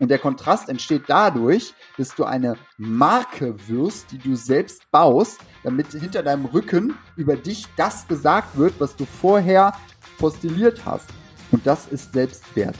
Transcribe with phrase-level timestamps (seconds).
[0.00, 5.92] Und der Kontrast entsteht dadurch, dass du eine Marke wirst, die du selbst baust, damit
[5.92, 9.72] hinter deinem Rücken über dich das gesagt wird, was du vorher
[10.18, 11.10] postuliert hast.
[11.52, 12.76] Und das ist Selbstwert.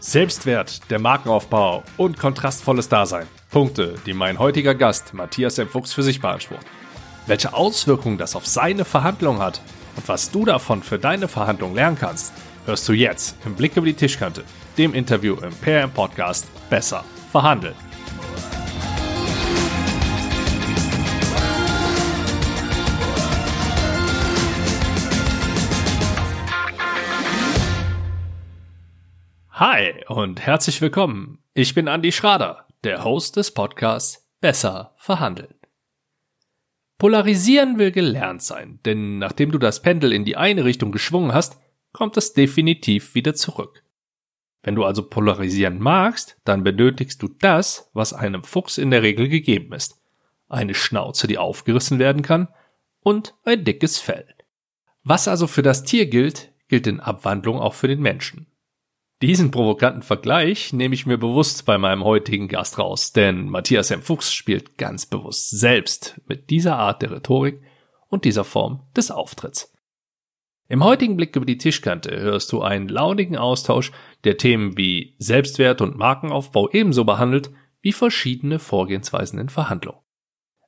[0.00, 3.26] Selbstwert, der Markenaufbau und kontrastvolles Dasein.
[3.50, 5.68] Punkte, die mein heutiger Gast Matthias M.
[5.68, 6.66] Fuchs für sich beansprucht.
[7.26, 9.62] Welche Auswirkungen das auf seine Verhandlung hat
[9.96, 12.32] und was du davon für deine Verhandlung lernen kannst,
[12.66, 14.44] hörst du jetzt im Blick über die Tischkante,
[14.78, 17.74] dem Interview im PM Podcast Besser verhandeln.
[29.50, 31.42] Hi und herzlich willkommen.
[31.54, 35.54] Ich bin Andy Schrader, der Host des Podcasts Besser verhandeln.
[36.98, 41.58] Polarisieren will gelernt sein, denn nachdem du das Pendel in die eine Richtung geschwungen hast,
[41.92, 43.82] kommt es definitiv wieder zurück.
[44.62, 49.28] Wenn du also polarisieren magst, dann benötigst du das, was einem Fuchs in der Regel
[49.28, 50.00] gegeben ist.
[50.48, 52.48] Eine Schnauze, die aufgerissen werden kann,
[53.00, 54.26] und ein dickes Fell.
[55.04, 58.46] Was also für das Tier gilt, gilt in Abwandlung auch für den Menschen.
[59.22, 64.02] Diesen provokanten Vergleich nehme ich mir bewusst bei meinem heutigen Gast raus, denn Matthias M.
[64.02, 67.60] Fuchs spielt ganz bewusst selbst mit dieser Art der Rhetorik
[68.08, 69.72] und dieser Form des Auftritts.
[70.70, 73.90] Im heutigen Blick über die Tischkante hörst du einen launigen Austausch,
[74.24, 80.00] der Themen wie Selbstwert und Markenaufbau ebenso behandelt wie verschiedene Vorgehensweisen in Verhandlungen.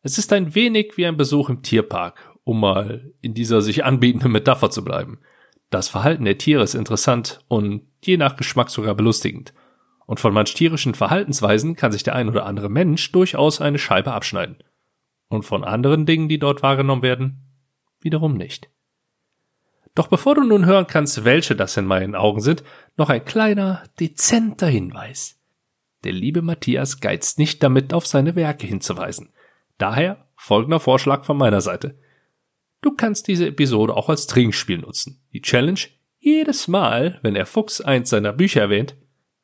[0.03, 4.33] Es ist ein wenig wie ein Besuch im Tierpark, um mal in dieser sich anbietenden
[4.33, 5.21] Metapher zu bleiben.
[5.69, 9.53] Das Verhalten der Tiere ist interessant und je nach Geschmack sogar belustigend.
[10.07, 14.13] Und von manch tierischen Verhaltensweisen kann sich der ein oder andere Mensch durchaus eine Scheibe
[14.13, 14.57] abschneiden.
[15.29, 17.45] Und von anderen Dingen, die dort wahrgenommen werden,
[18.01, 18.71] wiederum nicht.
[19.95, 22.63] Doch bevor du nun hören kannst, welche das in meinen Augen sind,
[22.97, 25.39] noch ein kleiner, dezenter Hinweis.
[26.05, 29.31] Der liebe Matthias geizt nicht damit, auf seine Werke hinzuweisen.
[29.79, 31.99] Daher folgender Vorschlag von meiner Seite.
[32.81, 35.21] Du kannst diese Episode auch als Trinkspiel nutzen.
[35.33, 35.81] Die Challenge,
[36.19, 38.97] jedes Mal, wenn der Fuchs eins seiner Bücher erwähnt,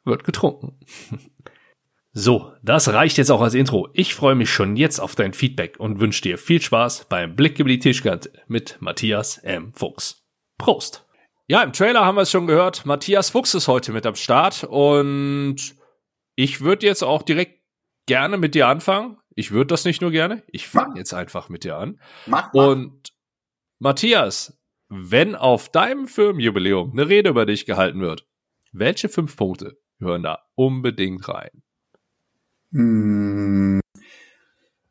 [0.04, 0.78] wird getrunken.
[2.19, 3.91] So, das reicht jetzt auch als Intro.
[3.93, 7.59] Ich freue mich schon jetzt auf dein Feedback und wünsche dir viel Spaß beim Blick
[7.59, 9.75] über die Tischkante mit Matthias M.
[9.75, 10.25] Fuchs.
[10.59, 11.06] Prost!
[11.49, 12.87] Ja, im Trailer haben wir es schon gehört.
[12.87, 15.77] Matthias Fuchs ist heute mit am Start und
[16.34, 17.62] ich würde jetzt auch direkt
[18.06, 19.19] gerne mit dir anfangen.
[19.34, 22.00] Ich würde das nicht nur gerne, ich fange jetzt einfach mit dir an.
[22.27, 22.67] Mach, mach.
[22.67, 23.12] Und
[23.78, 24.59] Matthias,
[24.89, 28.27] wenn auf deinem Firmenjubiläum eine Rede über dich gehalten wird,
[28.73, 31.62] welche fünf Punkte gehören da unbedingt rein?
[32.73, 33.81] Hm.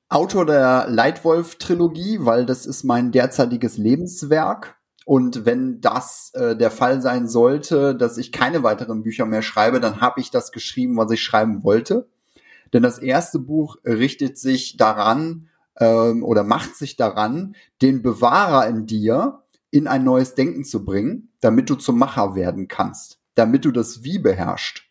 [0.08, 4.78] Autor der Leitwolf-Trilogie, weil das ist mein derzeitiges Lebenswerk.
[5.06, 9.80] Und wenn das äh, der Fall sein sollte, dass ich keine weiteren Bücher mehr schreibe,
[9.80, 12.10] dann habe ich das geschrieben, was ich schreiben wollte.
[12.74, 18.86] Denn das erste Buch richtet sich daran, ähm, oder macht sich daran, den Bewahrer in
[18.88, 23.72] dir in ein neues Denken zu bringen, damit du zum Macher werden kannst, damit du
[23.72, 24.90] das Wie beherrscht.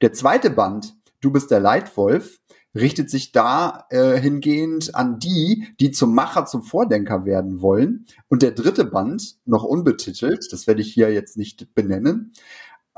[0.00, 0.96] Der zweite Band,
[1.26, 2.38] Du bist der Leitwolf,
[2.76, 8.06] richtet sich da äh, hingehend an die, die zum Macher, zum Vordenker werden wollen.
[8.28, 12.32] Und der dritte Band, noch unbetitelt, das werde ich hier jetzt nicht benennen,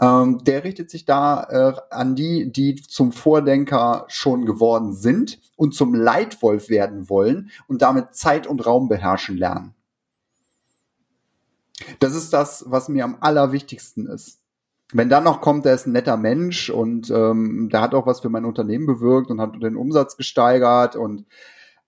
[0.00, 5.74] ähm, der richtet sich da äh, an die, die zum Vordenker schon geworden sind und
[5.74, 9.74] zum Leitwolf werden wollen und damit Zeit und Raum beherrschen lernen.
[12.00, 14.40] Das ist das, was mir am allerwichtigsten ist.
[14.92, 18.20] Wenn dann noch kommt, der ist ein netter Mensch und ähm, der hat auch was
[18.20, 21.26] für mein Unternehmen bewirkt und hat den Umsatz gesteigert und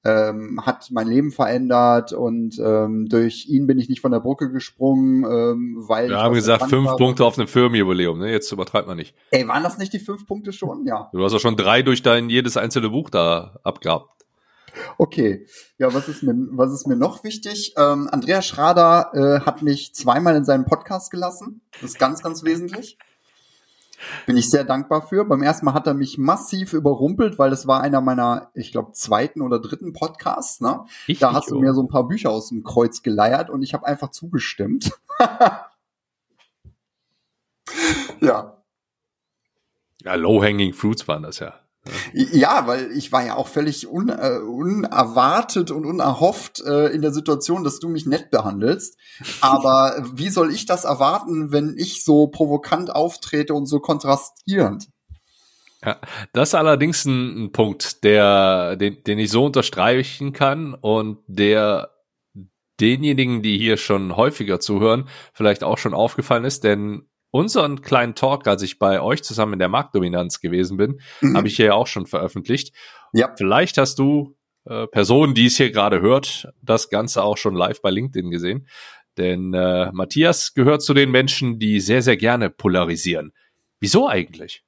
[0.05, 4.51] ähm, hat mein Leben verändert und ähm, durch ihn bin ich nicht von der Brücke
[4.51, 6.09] gesprungen, ähm, weil.
[6.09, 6.97] Wir haben gesagt, fünf war.
[6.97, 8.31] Punkte auf einem Firmenjubiläum, ne?
[8.31, 9.15] Jetzt übertreibt man nicht.
[9.31, 10.87] Ey, waren das nicht die fünf Punkte schon?
[10.87, 11.11] Ja.
[11.13, 14.20] Du hast ja schon drei durch dein jedes einzelne Buch da abgehabt.
[14.99, 15.47] Okay,
[15.79, 17.75] ja, was ist mir, was ist mir noch wichtig?
[17.77, 21.63] Ähm, Andreas Schrader äh, hat mich zweimal in seinen Podcast gelassen.
[21.81, 22.99] Das ist ganz, ganz wesentlich.
[24.27, 25.25] Bin ich sehr dankbar für.
[25.25, 28.93] Beim ersten Mal hat er mich massiv überrumpelt, weil das war einer meiner, ich glaube,
[28.93, 30.61] zweiten oder dritten Podcasts.
[30.61, 30.85] Ne?
[31.19, 33.87] Da hast du mir so ein paar Bücher aus dem Kreuz geleiert und ich habe
[33.87, 34.93] einfach zugestimmt.
[38.21, 38.57] ja.
[40.03, 41.61] Ja, low-hanging fruits waren das ja.
[42.13, 47.13] Ja, weil ich war ja auch völlig un, äh, unerwartet und unerhofft äh, in der
[47.13, 48.99] Situation, dass du mich nett behandelst.
[49.41, 54.89] Aber wie soll ich das erwarten, wenn ich so provokant auftrete und so kontrastierend?
[55.85, 55.99] Ja,
[56.35, 61.91] das ist allerdings ein, ein Punkt, der, den, den ich so unterstreichen kann und der
[62.81, 68.47] denjenigen, die hier schon häufiger zuhören, vielleicht auch schon aufgefallen ist, denn unseren kleinen Talk,
[68.47, 71.37] als ich bei euch zusammen in der Marktdominanz gewesen bin, mhm.
[71.37, 72.75] habe ich hier ja auch schon veröffentlicht.
[73.13, 73.33] Ja.
[73.37, 77.81] Vielleicht hast du äh, Personen, die es hier gerade hört, das Ganze auch schon live
[77.83, 78.67] bei LinkedIn gesehen.
[79.17, 83.33] Denn äh, Matthias gehört zu den Menschen, die sehr, sehr gerne polarisieren.
[83.81, 84.65] Wieso eigentlich?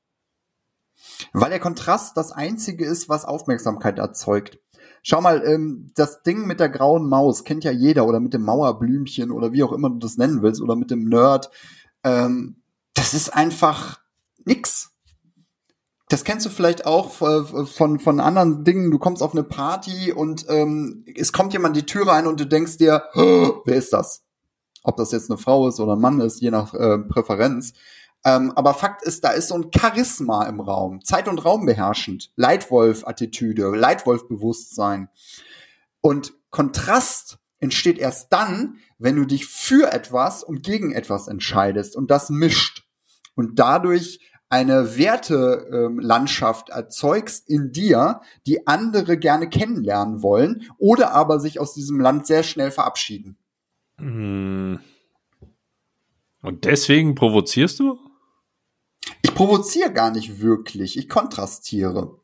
[1.32, 4.58] Weil der Kontrast das einzige ist, was Aufmerksamkeit erzeugt.
[5.02, 8.42] Schau mal, ähm, das Ding mit der grauen Maus kennt ja jeder oder mit dem
[8.42, 11.50] Mauerblümchen oder wie auch immer du das nennen willst oder mit dem Nerd.
[12.04, 12.62] Ähm,
[12.94, 14.00] das ist einfach
[14.44, 14.90] nix.
[16.08, 18.90] Das kennst du vielleicht auch von, von anderen Dingen.
[18.90, 22.46] Du kommst auf eine Party und ähm, es kommt jemand die Türe ein und du
[22.46, 24.22] denkst dir, wer ist das?
[24.82, 27.72] Ob das jetzt eine Frau ist oder ein Mann ist, je nach äh, Präferenz.
[28.25, 32.31] Ähm, aber Fakt ist, da ist so ein Charisma im Raum, Zeit und Raum beherrschend,
[32.37, 35.08] Leitwolf-Attitüde, Leitwolf-Bewusstsein.
[36.00, 42.10] Und Kontrast entsteht erst dann, wenn du dich für etwas und gegen etwas entscheidest und
[42.10, 42.84] das mischt
[43.34, 51.40] und dadurch eine Wertelandschaft ähm, erzeugst in dir, die andere gerne kennenlernen wollen oder aber
[51.40, 53.38] sich aus diesem Land sehr schnell verabschieden.
[53.96, 54.78] Hm.
[56.43, 57.98] Und deswegen provozierst du?
[59.22, 62.19] Ich provoziere gar nicht wirklich, ich kontrastiere.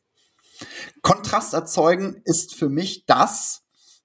[1.03, 3.63] Kontrast erzeugen ist für mich das,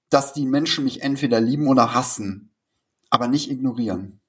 [0.08, 2.53] dass die Menschen mich entweder lieben oder hassen,
[3.14, 4.20] aber nicht ignorieren.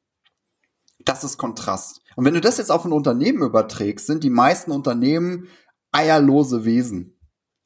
[1.00, 2.02] Das ist Kontrast.
[2.16, 5.48] Und wenn du das jetzt auf ein Unternehmen überträgst, sind die meisten Unternehmen
[5.92, 7.20] eierlose Wesen,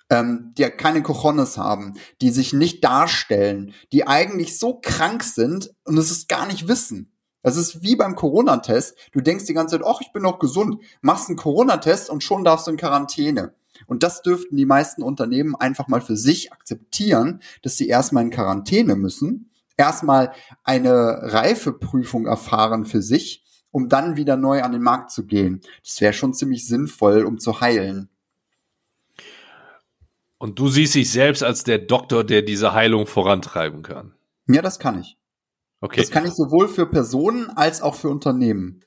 [0.09, 5.97] ähm, die keine Cojones haben, die sich nicht darstellen, die eigentlich so krank sind und
[5.97, 7.11] es ist gar nicht wissen.
[7.43, 8.95] Das ist wie beim Corona-Test.
[9.11, 12.45] Du denkst die ganze Zeit, ach, ich bin noch gesund, machst einen Corona-Test und schon
[12.45, 13.53] darfst du in Quarantäne.
[13.87, 18.29] Und das dürften die meisten Unternehmen einfach mal für sich akzeptieren, dass sie erstmal in
[18.29, 19.48] Quarantäne müssen,
[19.79, 20.33] erstmal
[20.63, 25.61] eine Reifeprüfung erfahren für sich, um dann wieder neu an den Markt zu gehen.
[25.83, 28.09] Das wäre schon ziemlich sinnvoll, um zu heilen.
[30.37, 34.13] Und du siehst dich selbst als der Doktor, der diese Heilung vorantreiben kann.
[34.47, 35.17] Ja, das kann ich.
[35.81, 36.01] Okay.
[36.01, 38.81] Das kann ich sowohl für Personen als auch für Unternehmen.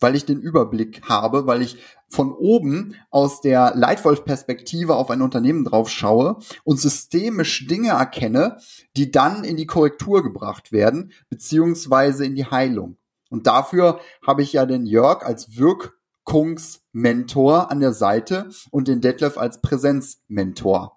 [0.00, 1.78] Weil ich den Überblick habe, weil ich
[2.08, 8.58] von oben aus der Leitwolf-Perspektive auf ein Unternehmen drauf schaue und systemisch Dinge erkenne,
[8.96, 12.96] die dann in die Korrektur gebracht werden, beziehungsweise in die Heilung.
[13.30, 19.36] Und dafür habe ich ja den Jörg als Wirkungsmentor an der Seite und den Detlef
[19.36, 20.96] als Präsenzmentor.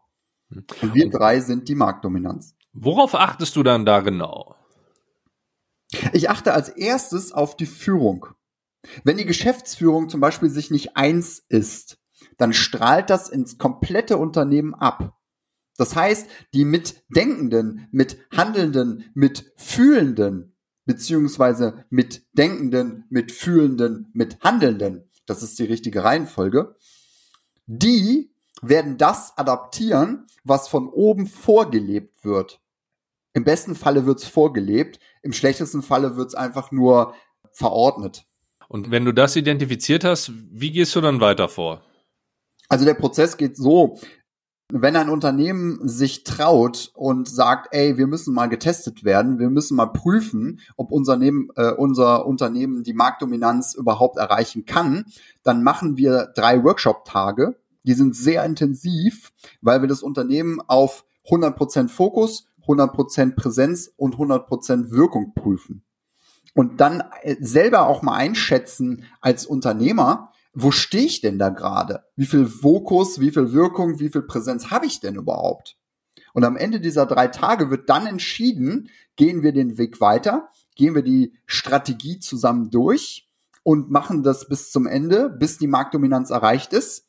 [0.81, 2.55] Und wir drei sind die Marktdominanz.
[2.73, 4.55] Worauf achtest du dann da genau?
[6.13, 8.27] Ich achte als erstes auf die Führung.
[9.03, 11.97] Wenn die Geschäftsführung zum Beispiel sich nicht eins ist,
[12.37, 15.17] dann strahlt das ins komplette Unternehmen ab.
[15.77, 20.55] Das heißt, die Mitdenkenden, Mithandelnden, Mitfühlenden,
[20.85, 26.75] beziehungsweise Mitdenkenden, Mitfühlenden, Mithandelnden, das ist die richtige Reihenfolge,
[27.65, 32.61] die werden das adaptieren, was von oben vorgelebt wird.
[33.33, 37.15] Im besten Falle wird's vorgelebt, im schlechtesten Falle wird's einfach nur
[37.53, 38.25] verordnet.
[38.71, 41.81] Und wenn du das identifiziert hast, wie gehst du dann weiter vor?
[42.69, 43.99] Also der Prozess geht so,
[44.71, 49.75] wenn ein Unternehmen sich traut und sagt, ey, wir müssen mal getestet werden, wir müssen
[49.75, 55.03] mal prüfen, ob unser, äh, unser Unternehmen die Marktdominanz überhaupt erreichen kann,
[55.43, 57.57] dann machen wir drei Workshop-Tage.
[57.83, 64.91] Die sind sehr intensiv, weil wir das Unternehmen auf 100% Fokus, 100% Präsenz und 100%
[64.91, 65.83] Wirkung prüfen.
[66.53, 72.03] Und dann äh, selber auch mal einschätzen als Unternehmer, wo stehe ich denn da gerade?
[72.15, 75.77] Wie viel Fokus, wie viel Wirkung, wie viel Präsenz habe ich denn überhaupt?
[76.33, 80.95] Und am Ende dieser drei Tage wird dann entschieden, gehen wir den Weg weiter, gehen
[80.95, 83.29] wir die Strategie zusammen durch
[83.63, 87.07] und machen das bis zum Ende, bis die Marktdominanz erreicht ist,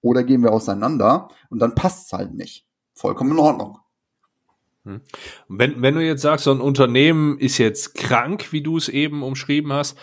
[0.00, 2.66] oder gehen wir auseinander und dann passt es halt nicht.
[2.94, 3.78] Vollkommen in Ordnung.
[4.84, 5.00] Hm.
[5.48, 9.22] Wenn, wenn du jetzt sagst, so ein Unternehmen ist jetzt krank, wie du es eben
[9.22, 9.98] umschrieben hast,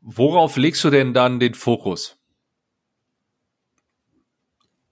[0.00, 2.16] worauf legst du denn dann den Fokus?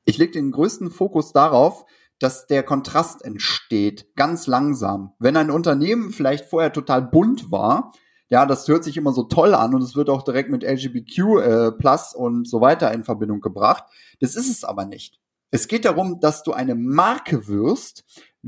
[0.05, 1.85] Ich lege den größten Fokus darauf,
[2.19, 5.13] dass der Kontrast entsteht, ganz langsam.
[5.19, 7.93] Wenn ein Unternehmen vielleicht vorher total bunt war,
[8.29, 11.19] ja, das hört sich immer so toll an und es wird auch direkt mit LGBTQ
[11.19, 13.85] äh, Plus und so weiter in Verbindung gebracht.
[14.21, 15.21] Das ist es aber nicht.
[15.51, 18.05] Es geht darum, dass du eine Marke wirst,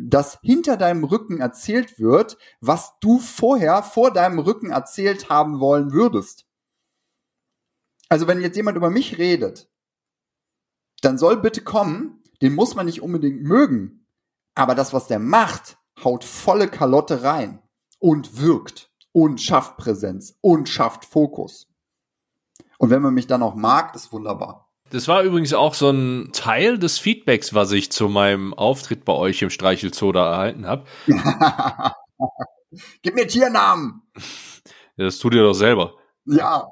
[0.06, 5.92] dass hinter deinem Rücken erzählt wird, was du vorher vor deinem Rücken erzählt haben wollen
[5.92, 6.46] würdest.
[8.08, 9.70] Also wenn jetzt jemand über mich redet,
[11.02, 14.06] dann soll bitte kommen, den muss man nicht unbedingt mögen,
[14.54, 17.62] aber das, was der macht, haut volle Kalotte rein
[17.98, 21.68] und wirkt und schafft Präsenz und schafft Fokus.
[22.78, 24.67] Und wenn man mich dann auch mag, ist wunderbar.
[24.90, 29.12] Das war übrigens auch so ein Teil des Feedbacks, was ich zu meinem Auftritt bei
[29.12, 30.84] euch im Streichelzoo da erhalten habe.
[33.02, 34.02] Gib mir Tiernamen.
[34.96, 35.94] Ja, das tut ihr doch selber.
[36.24, 36.68] Ja.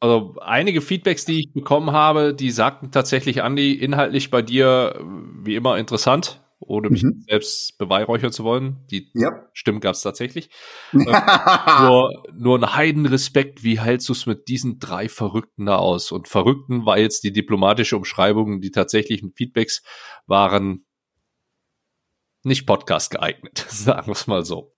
[0.00, 5.00] Also einige Feedbacks, die ich bekommen habe, die sagten tatsächlich, Andi, inhaltlich bei dir
[5.42, 7.22] wie immer interessant, ohne mich Mhm.
[7.28, 8.84] selbst beweihräuchern zu wollen.
[8.90, 9.30] Die Ja.
[9.52, 10.50] Stimmen gab es tatsächlich.
[10.92, 16.12] nur, nur ein Heidenrespekt, wie hältst du es mit diesen drei Verrückten da aus?
[16.12, 19.82] Und Verrückten war jetzt die diplomatische Umschreibung, die tatsächlichen Feedbacks
[20.26, 20.86] waren
[22.42, 24.74] nicht Podcast geeignet, sagen wir es mal so.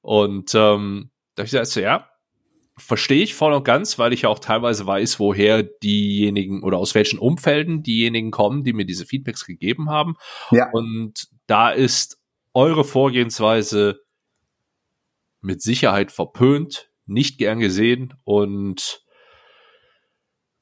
[0.00, 2.08] Und ähm, da hab ich gesagt, so, ja,
[2.76, 6.94] verstehe ich voll und ganz, weil ich ja auch teilweise weiß, woher diejenigen oder aus
[6.94, 10.16] welchen Umfelden diejenigen kommen, die mir diese Feedbacks gegeben haben.
[10.50, 10.70] Ja.
[10.72, 12.18] Und da ist
[12.52, 14.00] eure Vorgehensweise
[15.40, 19.04] mit Sicherheit verpönt, nicht gern gesehen und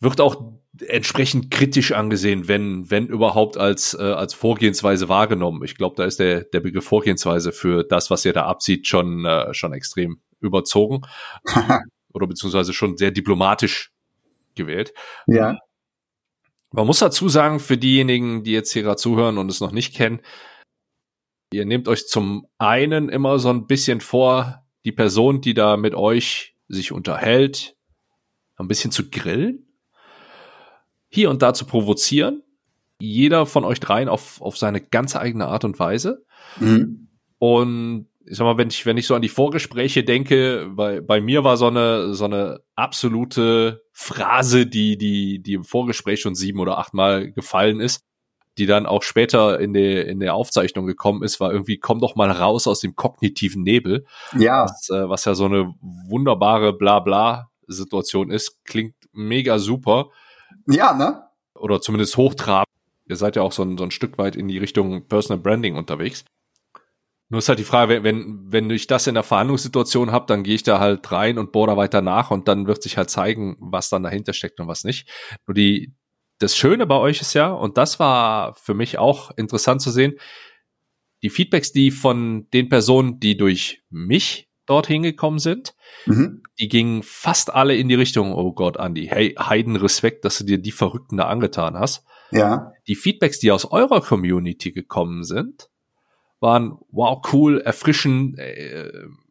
[0.00, 5.62] wird auch entsprechend kritisch angesehen, wenn, wenn überhaupt als, äh, als Vorgehensweise wahrgenommen.
[5.64, 9.24] Ich glaube, da ist der, der Begriff Vorgehensweise für das, was ihr da abzieht, schon,
[9.24, 11.02] äh, schon extrem überzogen
[12.12, 13.92] oder beziehungsweise schon sehr diplomatisch
[14.54, 14.92] gewählt.
[15.26, 15.58] ja.
[16.74, 19.94] Man muss dazu sagen, für diejenigen, die jetzt hier gerade zuhören und es noch nicht
[19.94, 20.22] kennen,
[21.52, 25.94] ihr nehmt euch zum einen immer so ein bisschen vor, die Person, die da mit
[25.94, 27.76] euch sich unterhält,
[28.56, 29.66] ein bisschen zu grillen,
[31.08, 32.42] hier und da zu provozieren,
[32.98, 36.24] jeder von euch dreien auf, auf seine ganz eigene Art und Weise.
[36.58, 37.08] Mhm.
[37.38, 41.20] Und ich sag mal, wenn ich, wenn ich so an die Vorgespräche denke, bei, bei
[41.20, 46.60] mir war so eine, so eine absolute Phrase, die, die, die im Vorgespräch schon sieben
[46.60, 48.04] oder achtmal gefallen ist,
[48.58, 52.14] die dann auch später in der, in der Aufzeichnung gekommen ist, war irgendwie, komm doch
[52.16, 54.04] mal raus aus dem kognitiven Nebel,
[54.38, 54.64] Ja.
[54.64, 60.10] was, äh, was ja so eine wunderbare Blabla-Situation ist, klingt mega super
[60.66, 61.22] Ja, ne?
[61.54, 62.66] oder zumindest hochtrabend.
[63.08, 65.76] Ihr seid ja auch so ein, so ein Stück weit in die Richtung Personal Branding
[65.76, 66.24] unterwegs.
[67.32, 70.54] Nur ist halt die Frage, wenn, wenn ich das in der Verhandlungssituation habe, dann gehe
[70.54, 73.56] ich da halt rein und bohre da weiter nach und dann wird sich halt zeigen,
[73.58, 75.08] was dann dahinter steckt und was nicht.
[75.46, 75.94] Nur die,
[76.40, 80.16] das Schöne bei euch ist ja, und das war für mich auch interessant zu sehen,
[81.22, 85.74] die Feedbacks, die von den Personen, die durch mich dorthin gekommen sind,
[86.04, 86.42] Mhm.
[86.60, 90.44] die gingen fast alle in die Richtung, oh Gott, Andi, hey, Heiden Respekt, dass du
[90.44, 92.04] dir die Verrückten da angetan hast.
[92.30, 92.72] Ja.
[92.88, 95.70] Die Feedbacks, die aus eurer Community gekommen sind,
[96.42, 98.90] waren wow, cool, erfrischend, äh,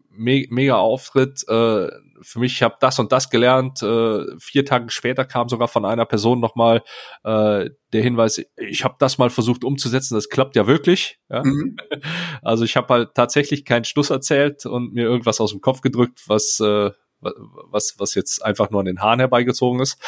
[0.09, 1.43] me mega Auftritt.
[1.47, 1.89] Äh,
[2.21, 3.83] für mich, ich habe das und das gelernt.
[3.83, 6.83] Äh, vier Tage später kam sogar von einer Person nochmal
[7.23, 11.19] äh, der Hinweis, ich habe das mal versucht umzusetzen, das klappt ja wirklich.
[11.29, 11.43] Ja?
[11.43, 11.77] Mhm.
[12.41, 16.23] Also ich habe halt tatsächlich keinen Schluss erzählt und mir irgendwas aus dem Kopf gedrückt,
[16.27, 20.01] was, äh, was, was jetzt einfach nur an den Haaren herbeigezogen ist.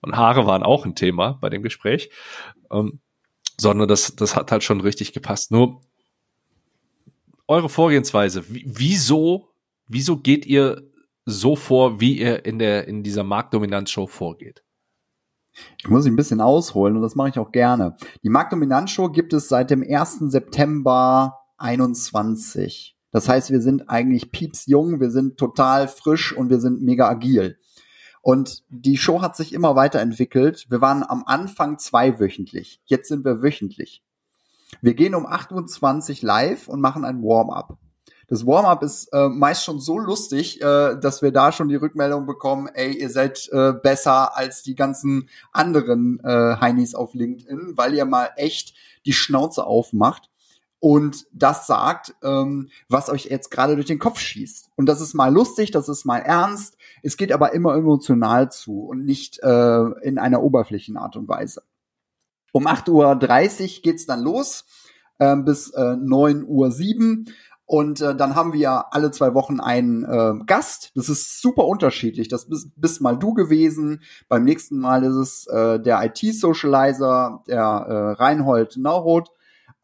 [0.00, 2.10] Und Haare waren auch ein Thema bei dem Gespräch.
[2.70, 3.00] Ähm,
[3.58, 5.50] sondern das, das hat halt schon richtig gepasst.
[5.50, 5.80] Nur
[7.48, 9.48] eure Vorgehensweise, wie- wieso,
[9.86, 10.82] wieso geht ihr
[11.24, 14.62] so vor, wie ihr in der, in dieser Marktdominanzshow vorgeht?
[15.78, 17.96] Ich muss ein bisschen ausholen und das mache ich auch gerne.
[18.22, 20.30] Die Marktdominanzshow gibt es seit dem 1.
[20.30, 22.96] September 21.
[23.10, 27.58] Das heißt, wir sind eigentlich piepsjung, wir sind total frisch und wir sind mega agil.
[28.22, 30.66] Und die Show hat sich immer weiterentwickelt.
[30.70, 32.80] Wir waren am Anfang zweiwöchentlich.
[32.84, 34.02] Jetzt sind wir wöchentlich.
[34.80, 37.76] Wir gehen um 28 live und machen ein Warm-up.
[38.28, 42.24] Das Warm-up ist äh, meist schon so lustig, äh, dass wir da schon die Rückmeldung
[42.24, 47.92] bekommen, ey, ihr seid äh, besser als die ganzen anderen äh, Heinis auf LinkedIn, weil
[47.92, 48.74] ihr mal echt
[49.04, 50.30] die Schnauze aufmacht
[50.82, 54.68] und das sagt, ähm, was euch jetzt gerade durch den Kopf schießt.
[54.74, 56.76] Und das ist mal lustig, das ist mal ernst.
[57.04, 61.62] Es geht aber immer emotional zu und nicht äh, in einer oberflächlichen Art und Weise.
[62.50, 64.64] Um 8.30 Uhr geht's dann los
[65.20, 67.32] äh, bis äh, 9.07 Uhr.
[67.64, 70.90] Und äh, dann haben wir alle zwei Wochen einen äh, Gast.
[70.96, 72.26] Das ist super unterschiedlich.
[72.26, 74.02] Das bist, bist mal du gewesen.
[74.28, 79.30] Beim nächsten Mal ist es äh, der IT-Socializer, der äh, Reinhold Nauroth.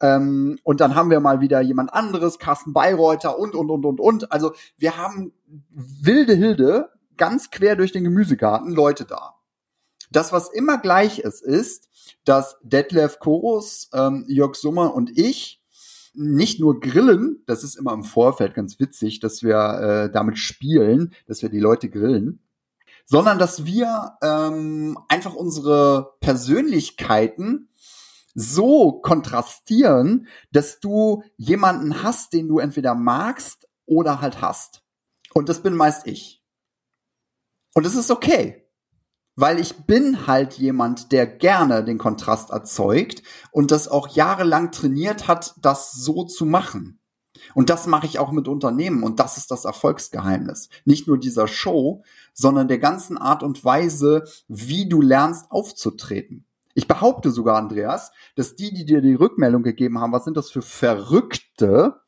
[0.01, 4.01] Ähm, und dann haben wir mal wieder jemand anderes, Carsten Bayreuther und, und, und, und,
[4.01, 4.33] und.
[4.33, 5.33] Also wir haben
[5.71, 9.35] wilde Hilde, ganz quer durch den Gemüsegarten Leute da.
[10.11, 11.89] Das, was immer gleich ist, ist,
[12.25, 15.63] dass Detlef Chorus, ähm, Jörg Summer und ich
[16.15, 21.15] nicht nur grillen, das ist immer im Vorfeld ganz witzig, dass wir äh, damit spielen,
[21.27, 22.41] dass wir die Leute grillen,
[23.05, 27.68] sondern dass wir ähm, einfach unsere Persönlichkeiten
[28.35, 34.83] so kontrastieren, dass du jemanden hast, den du entweder magst oder halt hast.
[35.35, 36.43] Und das bin meist ich.
[37.75, 38.65] Und es ist okay.
[39.37, 45.29] Weil ich bin halt jemand, der gerne den Kontrast erzeugt und das auch jahrelang trainiert
[45.29, 46.99] hat, das so zu machen.
[47.55, 50.71] Und das mache ich auch mit Unternehmen und das ist das Erfolgsgeheimnis.
[50.85, 56.48] Nicht nur dieser Show, sondern der ganzen Art und Weise, wie du lernst aufzutreten.
[56.79, 60.49] Ich behaupte sogar, Andreas, dass die, die dir die Rückmeldung gegeben haben, was sind das
[60.49, 62.01] für Verrückte,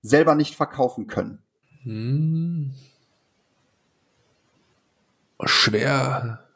[0.00, 1.42] selber nicht verkaufen können.
[1.82, 2.72] Hm.
[5.42, 6.46] Schwer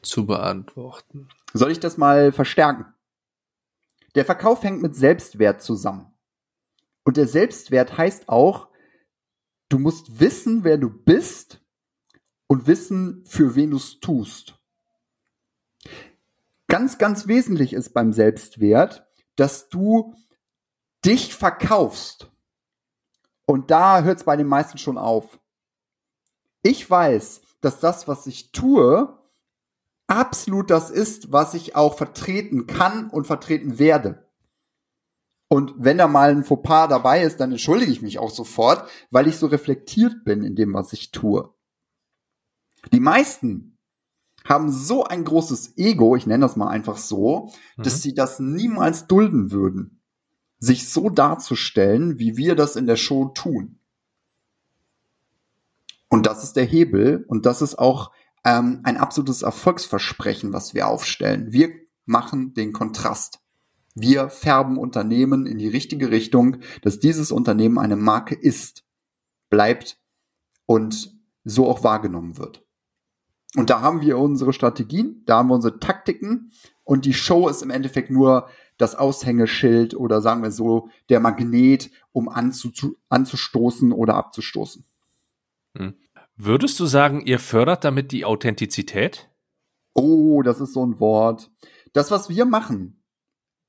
[0.00, 1.28] zu beantworten.
[1.52, 2.86] Soll ich das mal verstärken?
[4.14, 6.10] Der Verkauf hängt mit Selbstwert zusammen.
[7.04, 8.68] Und der Selbstwert heißt auch,
[9.68, 11.60] du musst wissen, wer du bist
[12.46, 14.59] und wissen, für wen du es tust.
[16.70, 20.14] Ganz, ganz wesentlich ist beim Selbstwert, dass du
[21.04, 22.30] dich verkaufst.
[23.44, 25.40] Und da hört es bei den meisten schon auf.
[26.62, 29.18] Ich weiß, dass das, was ich tue,
[30.06, 34.30] absolut das ist, was ich auch vertreten kann und vertreten werde.
[35.48, 39.26] Und wenn da mal ein Fauxpas dabei ist, dann entschuldige ich mich auch sofort, weil
[39.26, 41.52] ich so reflektiert bin in dem, was ich tue.
[42.92, 43.69] Die meisten
[44.44, 47.82] haben so ein großes Ego, ich nenne das mal einfach so, mhm.
[47.82, 50.00] dass sie das niemals dulden würden,
[50.58, 53.78] sich so darzustellen, wie wir das in der Show tun.
[56.08, 58.10] Und das ist der Hebel und das ist auch
[58.44, 61.52] ähm, ein absolutes Erfolgsversprechen, was wir aufstellen.
[61.52, 61.70] Wir
[62.04, 63.40] machen den Kontrast.
[63.94, 68.84] Wir färben Unternehmen in die richtige Richtung, dass dieses Unternehmen eine Marke ist,
[69.50, 70.00] bleibt
[70.66, 72.64] und so auch wahrgenommen wird.
[73.56, 76.52] Und da haben wir unsere Strategien, da haben wir unsere Taktiken
[76.84, 81.90] und die Show ist im Endeffekt nur das Aushängeschild oder sagen wir so der Magnet,
[82.12, 84.84] um anzustoßen oder abzustoßen.
[85.76, 85.94] Hm.
[86.36, 89.28] Würdest du sagen, ihr fördert damit die Authentizität?
[89.94, 91.50] Oh, das ist so ein Wort.
[91.92, 93.02] Das, was wir machen,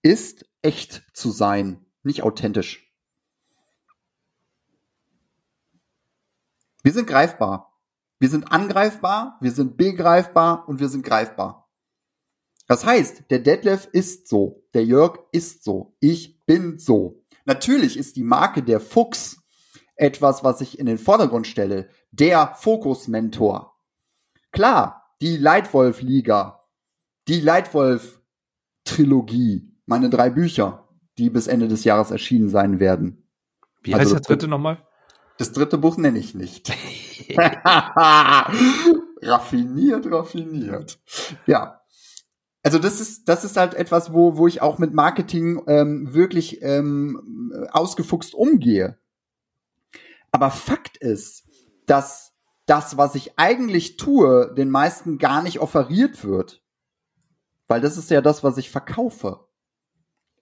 [0.03, 2.91] ist echt zu sein, nicht authentisch.
[6.84, 7.70] Wir sind greifbar.
[8.21, 11.71] Wir sind angreifbar, wir sind begreifbar und wir sind greifbar.
[12.67, 17.23] Das heißt, der Detlef ist so, der Jörg ist so, ich bin so.
[17.45, 19.41] Natürlich ist die Marke der Fuchs
[19.95, 21.89] etwas, was ich in den Vordergrund stelle.
[22.12, 23.75] Der Fokus-Mentor.
[24.51, 26.63] Klar, die Leitwolf-Liga,
[27.27, 33.27] die Leitwolf-Trilogie, meine drei Bücher, die bis Ende des Jahres erschienen sein werden.
[33.81, 34.77] Wie heißt also, der dritte nochmal?
[35.41, 36.69] Das dritte Buch nenne ich nicht.
[39.23, 40.99] raffiniert, raffiniert.
[41.47, 41.82] Ja.
[42.62, 46.62] Also das ist, das ist halt etwas, wo, wo ich auch mit Marketing ähm, wirklich
[46.62, 48.99] ähm, ausgefuchst umgehe.
[50.32, 51.49] Aber Fakt ist,
[51.88, 52.34] dass
[52.67, 56.62] das, was ich eigentlich tue, den meisten gar nicht offeriert wird.
[57.65, 59.47] Weil das ist ja das, was ich verkaufe.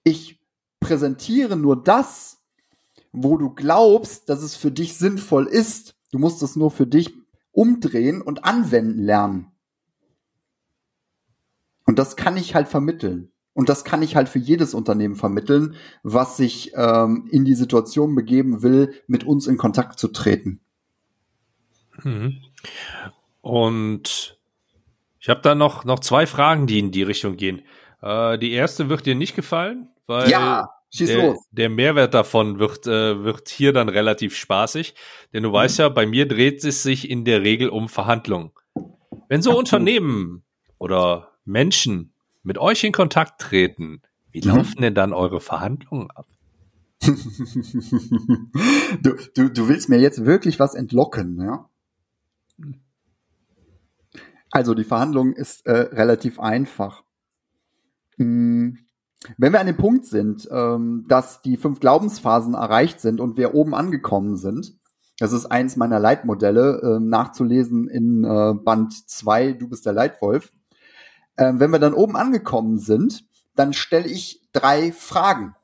[0.03, 0.45] Ich
[0.81, 2.38] präsentiere nur das,
[3.11, 5.95] wo du glaubst, dass es für dich sinnvoll ist.
[6.11, 7.13] Du musst es nur für dich
[7.51, 9.47] umdrehen und anwenden lernen.
[11.85, 13.31] Und das kann ich halt vermitteln.
[13.53, 18.15] Und das kann ich halt für jedes Unternehmen vermitteln, was sich ähm, in die Situation
[18.15, 20.61] begeben will, mit uns in Kontakt zu treten.
[22.03, 22.41] Mhm.
[23.41, 24.39] Und
[25.19, 27.61] ich habe da noch, noch zwei Fragen, die in die Richtung gehen.
[28.01, 33.23] Äh, die erste wird dir nicht gefallen, weil ja, der, der, Mehrwert davon wird, äh,
[33.23, 34.95] wird hier dann relativ spaßig.
[35.33, 35.53] Denn du mhm.
[35.53, 38.51] weißt ja, bei mir dreht es sich in der Regel um Verhandlungen.
[39.27, 40.43] Wenn so Unternehmen
[40.77, 44.55] oder Menschen mit euch in Kontakt treten, wie mhm.
[44.55, 46.25] laufen denn dann eure Verhandlungen ab?
[47.01, 47.15] du,
[49.35, 51.69] du, du willst mir jetzt wirklich was entlocken, ja?
[54.51, 57.03] Also die Verhandlung ist äh, relativ einfach.
[58.17, 58.79] Hm,
[59.37, 63.53] wenn wir an dem Punkt sind, ähm, dass die fünf Glaubensphasen erreicht sind und wir
[63.53, 64.79] oben angekommen sind,
[65.19, 70.51] das ist eins meiner Leitmodelle, äh, nachzulesen in äh, Band 2, Du bist der Leitwolf.
[71.37, 75.55] Ähm, wenn wir dann oben angekommen sind, dann stelle ich drei Fragen.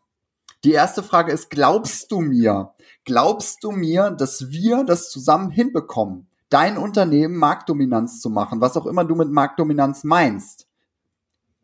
[0.66, 2.74] Die erste Frage ist, glaubst du mir?
[3.06, 8.86] Glaubst du mir, dass wir das zusammen hinbekommen, dein Unternehmen Marktdominanz zu machen, was auch
[8.86, 10.68] immer du mit Marktdominanz meinst,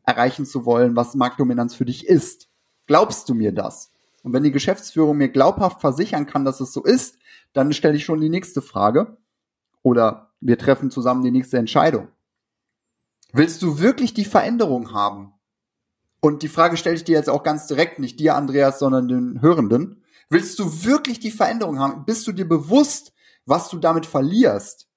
[0.06, 2.50] erreichen zu wollen, was Marktdominanz für dich ist?
[2.88, 3.92] Glaubst du mir das?
[4.24, 7.18] Und wenn die Geschäftsführung mir glaubhaft versichern kann, dass es so ist,
[7.54, 9.18] dann stelle ich schon die nächste Frage.
[9.82, 12.08] Oder wir treffen zusammen die nächste Entscheidung.
[13.34, 15.34] Willst du wirklich die Veränderung haben?
[16.20, 19.42] Und die Frage stelle ich dir jetzt auch ganz direkt, nicht dir, Andreas, sondern den
[19.42, 20.04] Hörenden.
[20.30, 22.06] Willst du wirklich die Veränderung haben?
[22.06, 23.14] Bist du dir bewusst,
[23.46, 24.88] was du damit verlierst?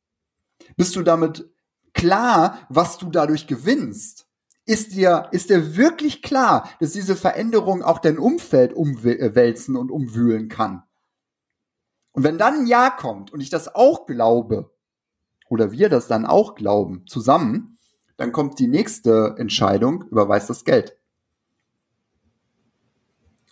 [0.77, 1.51] Bist du damit
[1.95, 4.27] klar, was du dadurch gewinnst?
[4.67, 10.49] Ist dir, ist dir wirklich klar, dass diese Veränderung auch dein Umfeld umwälzen und umwühlen
[10.49, 10.85] kann?
[12.13, 14.73] Und wenn dann ein Ja kommt und ich das auch glaube,
[15.49, 17.79] oder wir das dann auch glauben, zusammen,
[18.17, 20.97] dann kommt die nächste Entscheidung, überweist das Geld.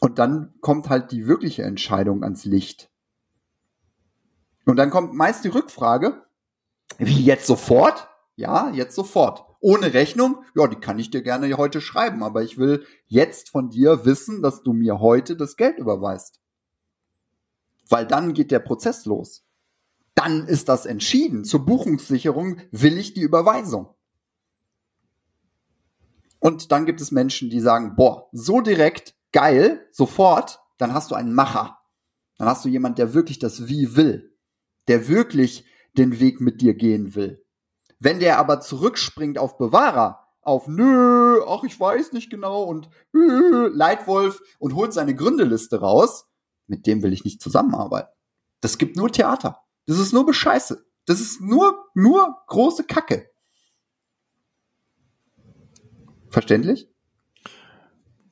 [0.01, 2.91] Und dann kommt halt die wirkliche Entscheidung ans Licht.
[4.65, 6.25] Und dann kommt meist die Rückfrage,
[6.99, 8.09] wie jetzt sofort?
[8.37, 9.45] Ja, jetzt sofort.
[9.63, 10.43] Ohne Rechnung?
[10.57, 14.43] Ja, die kann ich dir gerne heute schreiben, aber ich will jetzt von dir wissen,
[14.43, 16.41] dass du mir heute das Geld überweist.
[17.89, 19.45] Weil dann geht der Prozess los.
[20.17, 21.45] Dann ist das entschieden.
[21.45, 23.95] Zur Buchungssicherung will ich die Überweisung.
[26.41, 31.15] Und dann gibt es Menschen, die sagen, boah, so direkt, geil, sofort, dann hast du
[31.15, 31.79] einen Macher.
[32.37, 34.37] Dann hast du jemand, der wirklich das Wie will.
[34.89, 35.65] Der wirklich
[35.97, 37.42] den Weg mit dir gehen will.
[38.03, 43.69] Wenn der aber zurückspringt auf Bewahrer, auf nö, ach, ich weiß nicht genau und äh,
[43.69, 46.29] Leitwolf und holt seine Gründeliste raus,
[46.67, 48.11] mit dem will ich nicht zusammenarbeiten.
[48.61, 49.61] Das gibt nur Theater.
[49.87, 50.85] Das ist nur Bescheiße.
[51.07, 53.31] Das ist nur, nur große Kacke.
[56.29, 56.89] Verständlich?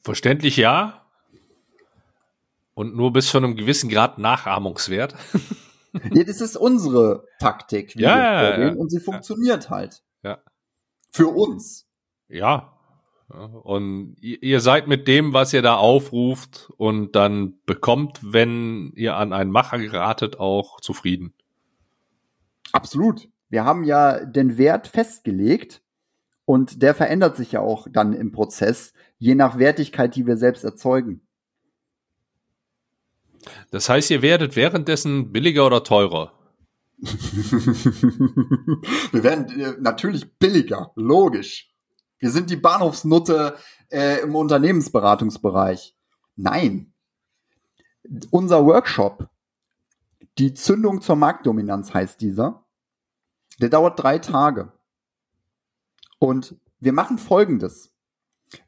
[0.02, 1.06] Verständlich ja.
[2.74, 5.14] Und nur bis zu einem gewissen Grad nachahmungswert.
[6.12, 7.94] ja, das ist unsere Taktik.
[7.96, 10.02] Ja, ja, ja, Und sie funktioniert halt.
[10.22, 10.38] Ja.
[11.12, 11.86] Für uns.
[12.28, 12.76] Ja.
[13.28, 19.32] Und ihr seid mit dem, was ihr da aufruft und dann bekommt, wenn ihr an
[19.32, 21.32] einen Macher geratet, auch zufrieden.
[22.72, 23.28] Absolut.
[23.48, 25.82] Wir haben ja den Wert festgelegt
[26.44, 30.64] und der verändert sich ja auch dann im Prozess, je nach Wertigkeit, die wir selbst
[30.64, 31.20] erzeugen.
[33.70, 36.32] Das heißt, ihr werdet währenddessen billiger oder teurer?
[37.00, 37.12] wir
[39.22, 41.70] werden äh, natürlich billiger, logisch.
[42.18, 43.56] Wir sind die Bahnhofsnutte
[43.90, 45.96] äh, im Unternehmensberatungsbereich.
[46.36, 46.92] Nein.
[48.30, 49.28] Unser Workshop,
[50.38, 52.66] die Zündung zur Marktdominanz heißt dieser,
[53.60, 54.72] der dauert drei Tage.
[56.18, 57.92] Und wir machen Folgendes.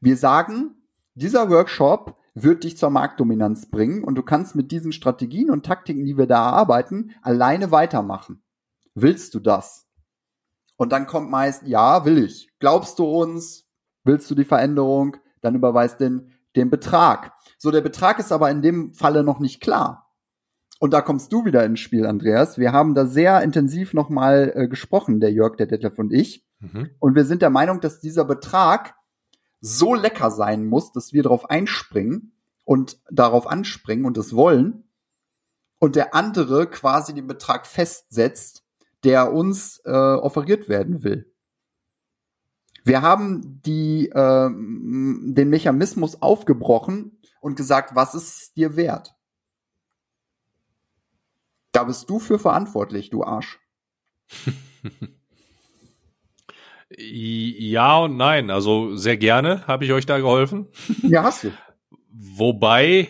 [0.01, 0.75] Wir sagen,
[1.15, 6.05] dieser Workshop wird dich zur Marktdominanz bringen und du kannst mit diesen Strategien und Taktiken,
[6.05, 8.43] die wir da erarbeiten, alleine weitermachen.
[8.95, 9.87] Willst du das?
[10.77, 12.51] Und dann kommt meist, ja, will ich.
[12.59, 13.69] Glaubst du uns?
[14.05, 15.17] Willst du die Veränderung?
[15.41, 17.33] Dann überweist den, den Betrag.
[17.59, 20.11] So, der Betrag ist aber in dem Falle noch nicht klar.
[20.81, 22.59] Und da kommst du wieder ins Spiel, Andreas.
[22.59, 26.45] Wir haben da sehr intensiv nochmal äh, gesprochen, der Jörg, der Detlef und ich.
[26.59, 26.91] Mhm.
[26.99, 28.97] Und wir sind der Meinung, dass dieser Betrag
[29.63, 32.33] so lecker sein muss, dass wir darauf einspringen
[32.65, 34.85] und darauf anspringen und es wollen.
[35.79, 38.65] Und der andere quasi den Betrag festsetzt,
[39.05, 41.33] der uns äh, offeriert werden will.
[42.85, 49.15] Wir haben die, äh, den Mechanismus aufgebrochen und gesagt, was ist dir wert?
[51.71, 53.61] Da bist du für verantwortlich, du Arsch.
[56.99, 58.51] Ja und nein.
[58.51, 60.69] Also sehr gerne habe ich euch da geholfen.
[61.03, 61.53] Ja, hast du.
[62.11, 63.09] Wobei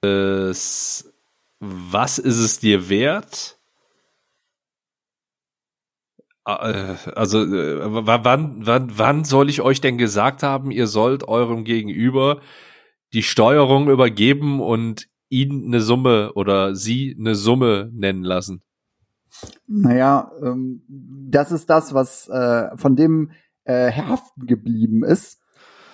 [0.00, 1.12] es,
[1.60, 3.58] was ist es dir wert?
[6.44, 11.28] Ah, äh, also äh, wann, wann, wann soll ich euch denn gesagt haben, ihr sollt
[11.28, 12.40] eurem Gegenüber
[13.12, 18.62] die Steuerung übergeben und ihn eine Summe oder sie eine Summe nennen lassen?
[19.66, 23.30] Naja, ähm, das ist das, was äh, von dem
[23.64, 25.40] äh, haften geblieben ist,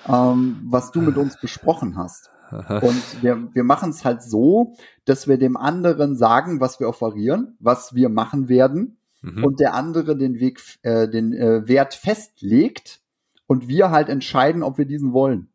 [0.09, 2.31] ähm, was du mit uns besprochen hast.
[2.51, 4.75] Und wir, wir machen es halt so,
[5.07, 9.45] dass wir dem anderen sagen, was wir offerieren, was wir machen werden, mhm.
[9.45, 13.01] und der andere den Weg, äh, den äh, Wert festlegt
[13.47, 15.49] und wir halt entscheiden, ob wir diesen wollen.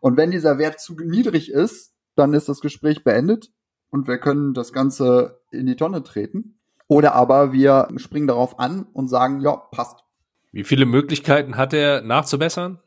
[0.00, 3.50] Und wenn dieser Wert zu niedrig ist, dann ist das Gespräch beendet
[3.90, 6.58] und wir können das Ganze in die Tonne treten.
[6.92, 10.04] Oder aber wir springen darauf an und sagen, ja, passt.
[10.50, 12.80] Wie viele Möglichkeiten hat er nachzubessern?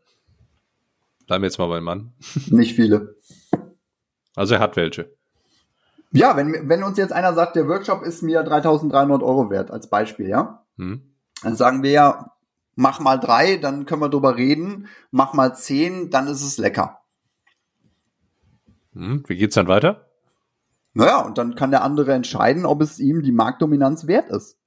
[1.25, 2.13] Bleiben wir jetzt mal beim Mann.
[2.51, 3.15] Nicht viele.
[4.35, 5.11] Also er hat welche.
[6.11, 9.89] Ja, wenn, wenn uns jetzt einer sagt, der Workshop ist mir 3300 Euro wert, als
[9.89, 11.01] Beispiel, ja, hm.
[11.41, 12.31] dann sagen wir ja,
[12.75, 16.99] mach mal drei, dann können wir drüber reden, mach mal zehn, dann ist es lecker.
[18.93, 19.23] Hm.
[19.25, 20.04] Wie geht's dann weiter?
[20.95, 24.57] Naja, und dann kann der andere entscheiden, ob es ihm die Marktdominanz wert ist.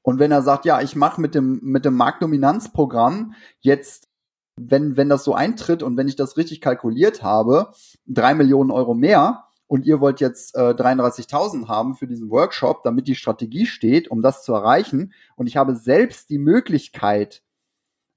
[0.00, 4.08] Und wenn er sagt, ja, ich mache mit dem, mit dem Marktdominanzprogramm jetzt,
[4.56, 7.72] wenn, wenn das so eintritt und wenn ich das richtig kalkuliert habe,
[8.06, 13.06] drei Millionen Euro mehr und ihr wollt jetzt äh, 33.000 haben für diesen Workshop, damit
[13.06, 17.42] die Strategie steht, um das zu erreichen und ich habe selbst die Möglichkeit,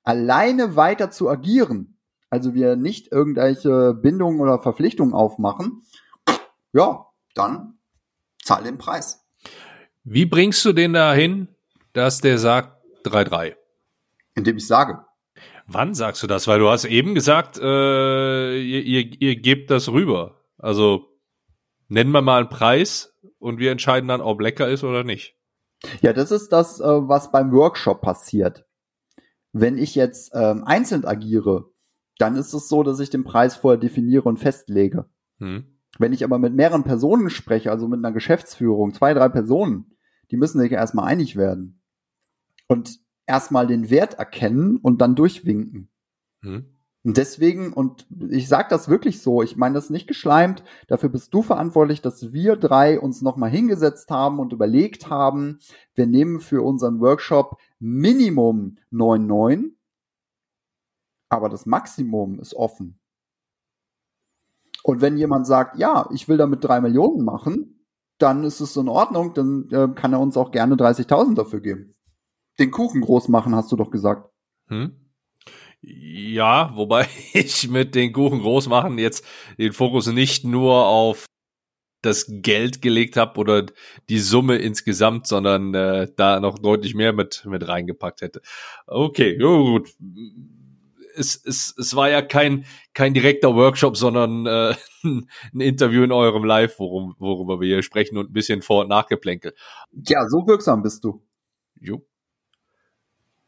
[0.03, 1.97] alleine weiter zu agieren,
[2.29, 5.83] also wir nicht irgendwelche Bindungen oder Verpflichtungen aufmachen,
[6.73, 7.06] ja,
[7.37, 7.77] dann
[8.41, 9.25] zahl den Preis.
[10.03, 11.49] Wie bringst du den dahin,
[11.93, 13.55] dass der sagt 3-3?
[14.35, 15.03] Indem ich sage.
[15.67, 16.47] Wann sagst du das?
[16.47, 20.41] Weil du hast eben gesagt, äh, ihr, ihr, ihr gebt das rüber.
[20.57, 21.07] Also
[21.89, 25.35] nennen wir mal einen Preis und wir entscheiden dann, ob lecker ist oder nicht.
[26.01, 28.65] Ja, das ist das, äh, was beim Workshop passiert.
[29.51, 31.69] Wenn ich jetzt ähm, einzeln agiere,
[32.17, 35.09] dann ist es so, dass ich den Preis vorher definiere und festlege.
[35.39, 35.76] Hm.
[35.99, 39.97] Wenn ich aber mit mehreren Personen spreche, also mit einer Geschäftsführung, zwei, drei Personen,
[40.31, 41.81] die müssen sich erstmal einig werden.
[42.67, 45.89] Und erstmal den Wert erkennen und dann durchwinken.
[46.41, 46.77] Hm.
[47.03, 51.33] Und deswegen, und ich sage das wirklich so, ich meine das nicht geschleimt, dafür bist
[51.33, 55.59] du verantwortlich, dass wir drei uns nochmal hingesetzt haben und überlegt haben,
[55.93, 59.71] wir nehmen für unseren Workshop Minimum 9,9,
[61.29, 62.99] aber das Maximum ist offen.
[64.87, 67.85] Und wenn jemand sagt, ja, ich will damit drei Millionen machen,
[68.19, 71.95] dann ist es in Ordnung, dann äh, kann er uns auch gerne 30.000 dafür geben.
[72.57, 74.31] Den Kuchen groß machen, hast du doch gesagt.
[74.69, 74.95] Hm?
[75.81, 79.25] Ja, wobei ich mit den Kuchen groß machen jetzt
[79.57, 81.25] den Fokus nicht nur auf
[82.01, 83.65] das Geld gelegt habe oder
[84.07, 88.41] die Summe insgesamt, sondern äh, da noch deutlich mehr mit mit reingepackt hätte.
[88.85, 89.89] Okay, gut.
[91.17, 96.43] Es, es, es war ja kein kein direkter Workshop, sondern äh, ein Interview in eurem
[96.43, 99.53] Live, worum, worüber wir hier sprechen und ein bisschen Vor- und Nachgeplänkel.
[99.91, 101.21] Ja, so wirksam bist du.
[101.79, 102.01] Jo.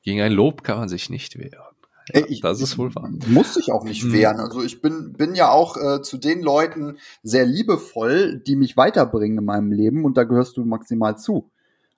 [0.02, 1.76] Gegen ein Lob kann man sich nicht wehren.
[2.14, 3.10] Ja, ich, das ist wohl wahr.
[3.28, 4.14] Muss sich auch nicht hm.
[4.14, 4.40] wehren.
[4.40, 9.40] Also ich bin, bin ja auch äh, zu den Leuten sehr liebevoll, die mich weiterbringen
[9.40, 11.52] in meinem Leben und da gehörst du maximal zu.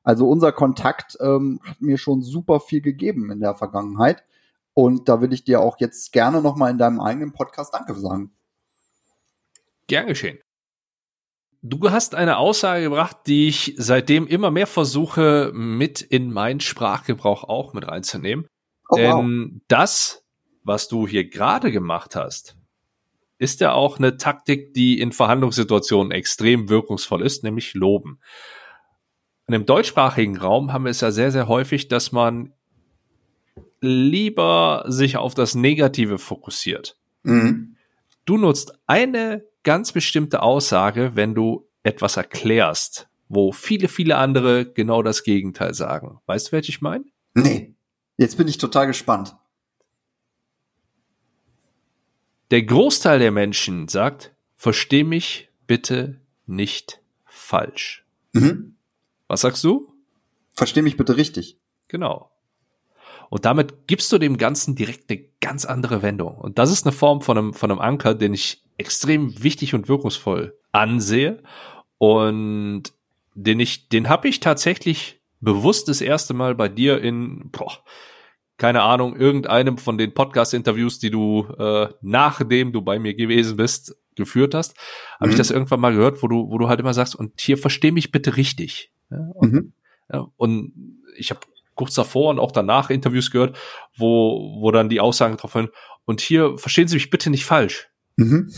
[0.04, 4.24] Also unser Kontakt ähm, hat mir schon super viel gegeben in der Vergangenheit
[4.74, 8.32] und da will ich dir auch jetzt gerne nochmal in deinem eigenen Podcast Danke sagen.
[9.88, 10.40] Gern geschehen.
[11.64, 17.44] Du hast eine Aussage gebracht, die ich seitdem immer mehr versuche, mit in meinen Sprachgebrauch
[17.44, 18.48] auch mit reinzunehmen.
[18.90, 19.62] Oh, Denn wow.
[19.68, 20.26] das,
[20.64, 22.58] was du hier gerade gemacht hast,
[23.38, 28.20] ist ja auch eine Taktik, die in Verhandlungssituationen extrem wirkungsvoll ist, nämlich loben.
[29.48, 32.54] Und im deutschsprachigen Raum haben wir es ja sehr, sehr häufig, dass man
[33.82, 36.96] lieber sich auf das Negative fokussiert.
[37.24, 37.76] Mhm.
[38.26, 45.02] Du nutzt eine ganz bestimmte Aussage, wenn du etwas erklärst, wo viele, viele andere genau
[45.02, 46.20] das Gegenteil sagen.
[46.28, 47.06] Weißt du, welche ich meine?
[47.34, 47.74] Nee.
[48.17, 49.36] Jetzt bin ich total gespannt.
[52.52, 58.06] Der Großteil der Menschen sagt, versteh mich bitte nicht falsch.
[58.34, 58.76] Mhm.
[59.28, 59.94] Was sagst du?
[60.54, 61.58] Versteh mich bitte richtig.
[61.88, 62.31] Genau.
[63.32, 66.36] Und damit gibst du dem Ganzen direkt eine ganz andere Wendung.
[66.36, 69.88] Und das ist eine Form von einem, von einem Anker, den ich extrem wichtig und
[69.88, 71.41] wirkungsvoll ansehe.
[71.98, 72.84] Und
[73.34, 77.72] den ich, den habe ich tatsächlich bewusst das erste Mal bei dir in, boah,
[78.58, 83.96] keine Ahnung, irgendeinem von den Podcast-Interviews, die du äh, nachdem du bei mir gewesen bist,
[84.15, 84.76] geführt hast,
[85.22, 85.32] habe mhm.
[85.32, 87.91] ich das irgendwann mal gehört, wo du, wo du halt immer sagst, und hier versteh
[87.91, 88.91] mich bitte richtig.
[89.10, 89.74] Ja, und, mhm.
[90.12, 90.74] ja, und
[91.15, 91.39] ich habe
[91.82, 93.58] kurz davor und auch danach Interviews gehört,
[93.98, 95.70] wo, wo dann die Aussagen drauf hören,
[96.06, 97.89] und hier verstehen Sie mich bitte nicht falsch.
[98.17, 98.54] Mhm.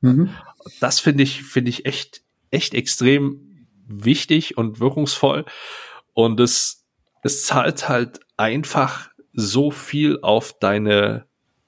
[0.00, 0.30] Mhm.
[0.80, 5.44] Das finde ich, finde ich echt, echt extrem wichtig und wirkungsvoll.
[6.14, 6.86] Und es,
[7.22, 11.26] es zahlt halt einfach so viel auf deine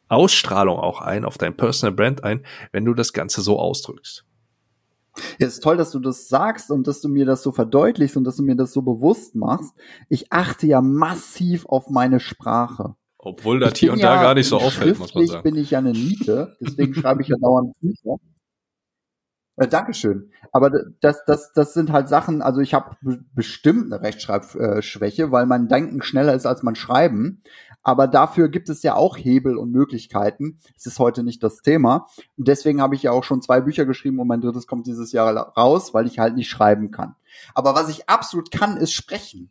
[0.08, 4.24] Ausstrahlung auch ein, auf dein Personal Brand ein, wenn du das Ganze so ausdrückst.
[5.38, 8.16] Ja, es ist toll, dass du das sagst und dass du mir das so verdeutlichst
[8.16, 9.74] und dass du mir das so bewusst machst.
[10.08, 12.94] Ich achte ja massiv auf meine Sprache.
[13.18, 15.42] Obwohl das hier und ja da gar nicht so auffällt, muss man sagen.
[15.42, 18.16] bin ich ja eine Niete, deswegen schreibe ich ja dauernd Bücher.
[19.56, 20.30] Äh, Dankeschön.
[20.52, 22.96] Aber das, das, das sind halt Sachen, also ich habe
[23.34, 27.42] bestimmt eine Rechtschreibschwäche, weil mein Denken schneller ist als mein Schreiben.
[27.88, 30.58] Aber dafür gibt es ja auch Hebel und Möglichkeiten.
[30.76, 32.06] Es ist heute nicht das Thema.
[32.36, 35.10] Und deswegen habe ich ja auch schon zwei Bücher geschrieben und mein drittes kommt dieses
[35.10, 37.14] Jahr raus, weil ich halt nicht schreiben kann.
[37.54, 39.50] Aber was ich absolut kann, ist sprechen.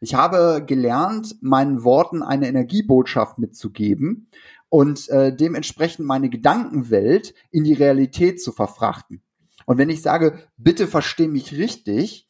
[0.00, 4.30] Ich habe gelernt, meinen Worten eine Energiebotschaft mitzugeben
[4.68, 9.22] und äh, dementsprechend meine Gedankenwelt in die Realität zu verfrachten.
[9.64, 12.26] Und wenn ich sage, bitte versteh mich richtig,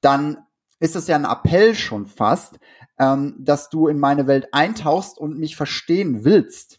[0.00, 0.38] dann
[0.84, 2.58] ist es ja ein Appell schon fast,
[2.98, 6.78] ähm, dass du in meine Welt eintauchst und mich verstehen willst.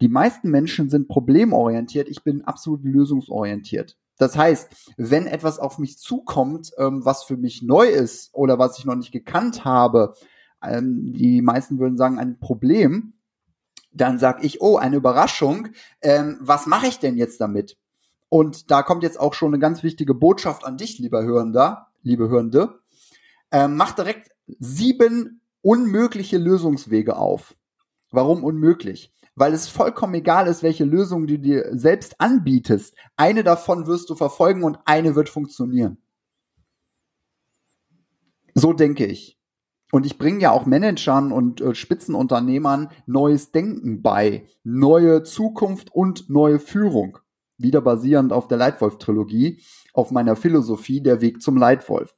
[0.00, 3.96] Die meisten Menschen sind problemorientiert, ich bin absolut lösungsorientiert.
[4.18, 8.78] Das heißt, wenn etwas auf mich zukommt, ähm, was für mich neu ist oder was
[8.78, 10.14] ich noch nicht gekannt habe,
[10.62, 13.14] ähm, die meisten würden sagen, ein Problem,
[13.92, 15.68] dann sage ich, oh, eine Überraschung,
[16.02, 17.76] ähm, was mache ich denn jetzt damit?
[18.28, 22.28] Und da kommt jetzt auch schon eine ganz wichtige Botschaft an dich, lieber Hörender, liebe
[22.28, 22.78] Hörende.
[23.50, 27.56] Ähm, mach direkt sieben unmögliche Lösungswege auf.
[28.10, 29.12] Warum unmöglich?
[29.34, 32.94] Weil es vollkommen egal ist, welche Lösung du dir selbst anbietest.
[33.16, 35.98] Eine davon wirst du verfolgen und eine wird funktionieren.
[38.54, 39.38] So denke ich.
[39.90, 46.28] Und ich bringe ja auch Managern und äh, Spitzenunternehmern neues Denken bei, neue Zukunft und
[46.28, 47.18] neue Führung.
[47.56, 49.62] Wieder basierend auf der Leitwolf-Trilogie,
[49.94, 52.14] auf meiner Philosophie, der Weg zum Leitwolf.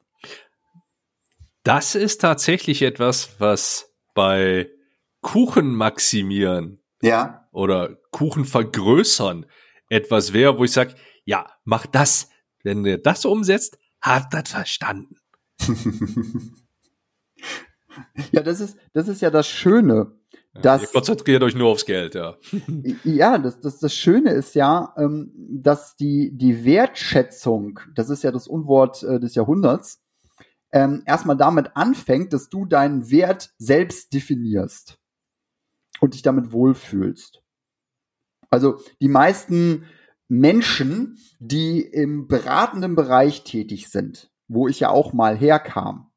[1.63, 4.69] Das ist tatsächlich etwas, was bei
[5.21, 7.47] Kuchen maximieren ja.
[7.51, 9.45] oder Kuchen vergrößern
[9.89, 10.95] etwas wäre, wo ich sage,
[11.25, 12.29] ja, mach das.
[12.63, 15.15] Wenn ihr das umsetzt, hat das verstanden.
[18.31, 20.11] ja, das ist, das ist ja das Schöne.
[20.53, 22.35] Dass, ihr konzentriert euch nur aufs Geld, ja.
[23.03, 28.31] ja, das, das, das Schöne ist ja, ähm, dass die, die Wertschätzung, das ist ja
[28.31, 30.00] das Unwort äh, des Jahrhunderts,
[30.71, 34.99] ähm, erstmal damit anfängt, dass du deinen Wert selbst definierst
[35.99, 37.41] und dich damit wohlfühlst.
[38.49, 39.85] Also die meisten
[40.27, 46.11] Menschen, die im beratenden Bereich tätig sind, wo ich ja auch mal herkam,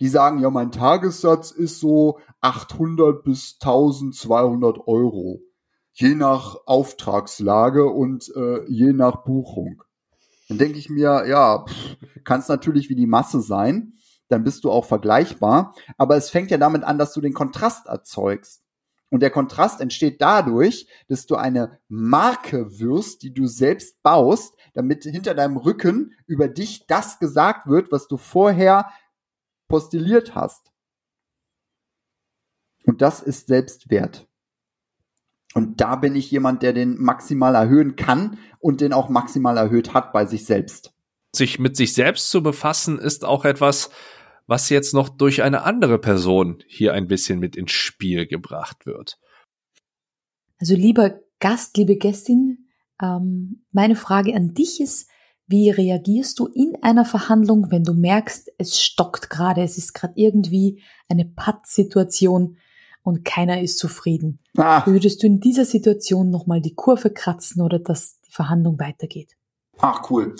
[0.00, 5.40] die sagen, ja, mein Tagessatz ist so 800 bis 1200 Euro,
[5.92, 9.82] je nach Auftragslage und äh, je nach Buchung.
[10.48, 11.64] Dann denke ich mir, ja,
[12.24, 13.94] kann es natürlich wie die Masse sein,
[14.28, 17.86] dann bist du auch vergleichbar, aber es fängt ja damit an, dass du den Kontrast
[17.86, 18.62] erzeugst.
[19.10, 25.04] Und der Kontrast entsteht dadurch, dass du eine Marke wirst, die du selbst baust, damit
[25.04, 28.90] hinter deinem Rücken über dich das gesagt wird, was du vorher
[29.68, 30.72] postuliert hast.
[32.84, 34.28] Und das ist Selbstwert.
[35.56, 39.94] Und da bin ich jemand, der den maximal erhöhen kann und den auch maximal erhöht
[39.94, 40.92] hat bei sich selbst.
[41.34, 43.88] Sich mit sich selbst zu befassen, ist auch etwas,
[44.46, 49.18] was jetzt noch durch eine andere Person hier ein bisschen mit ins Spiel gebracht wird.
[50.58, 52.68] Also lieber Gast, liebe Gästin,
[53.00, 55.08] ähm, meine Frage an dich ist,
[55.46, 60.12] wie reagierst du in einer Verhandlung, wenn du merkst, es stockt gerade, es ist gerade
[60.16, 62.58] irgendwie eine Pattsituation
[63.06, 64.40] und keiner ist zufrieden?
[64.56, 64.84] Ah.
[64.84, 69.36] Würdest du in dieser Situation nochmal die Kurve kratzen oder dass die Verhandlung weitergeht?
[69.78, 70.34] Ach, cool.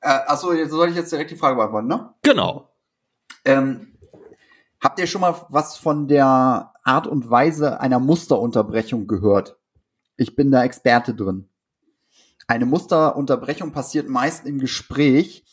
[0.00, 2.12] Äh, achso, jetzt soll ich jetzt direkt die Frage beantworten, ne?
[2.22, 2.72] Genau.
[3.44, 3.96] Ähm,
[4.80, 9.56] habt ihr schon mal was von der Art und Weise einer Musterunterbrechung gehört?
[10.16, 11.48] Ich bin da Experte drin.
[12.48, 15.44] Eine Musterunterbrechung passiert meist im Gespräch,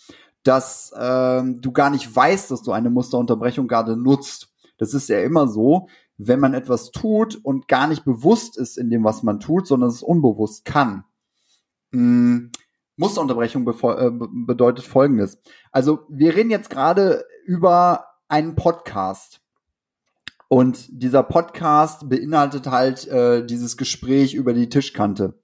[0.41, 4.51] dass ähm, du gar nicht weißt, dass du eine Musterunterbrechung gerade nutzt.
[4.78, 8.89] Das ist ja immer so, wenn man etwas tut und gar nicht bewusst ist in
[8.89, 11.04] dem, was man tut, sondern es unbewusst kann.
[11.91, 12.51] Hm,
[12.97, 14.12] Musterunterbrechung äh,
[14.45, 15.39] bedeutet Folgendes.
[15.71, 19.41] Also wir reden jetzt gerade über einen Podcast.
[20.47, 25.41] Und dieser Podcast beinhaltet halt äh, dieses Gespräch über die Tischkante.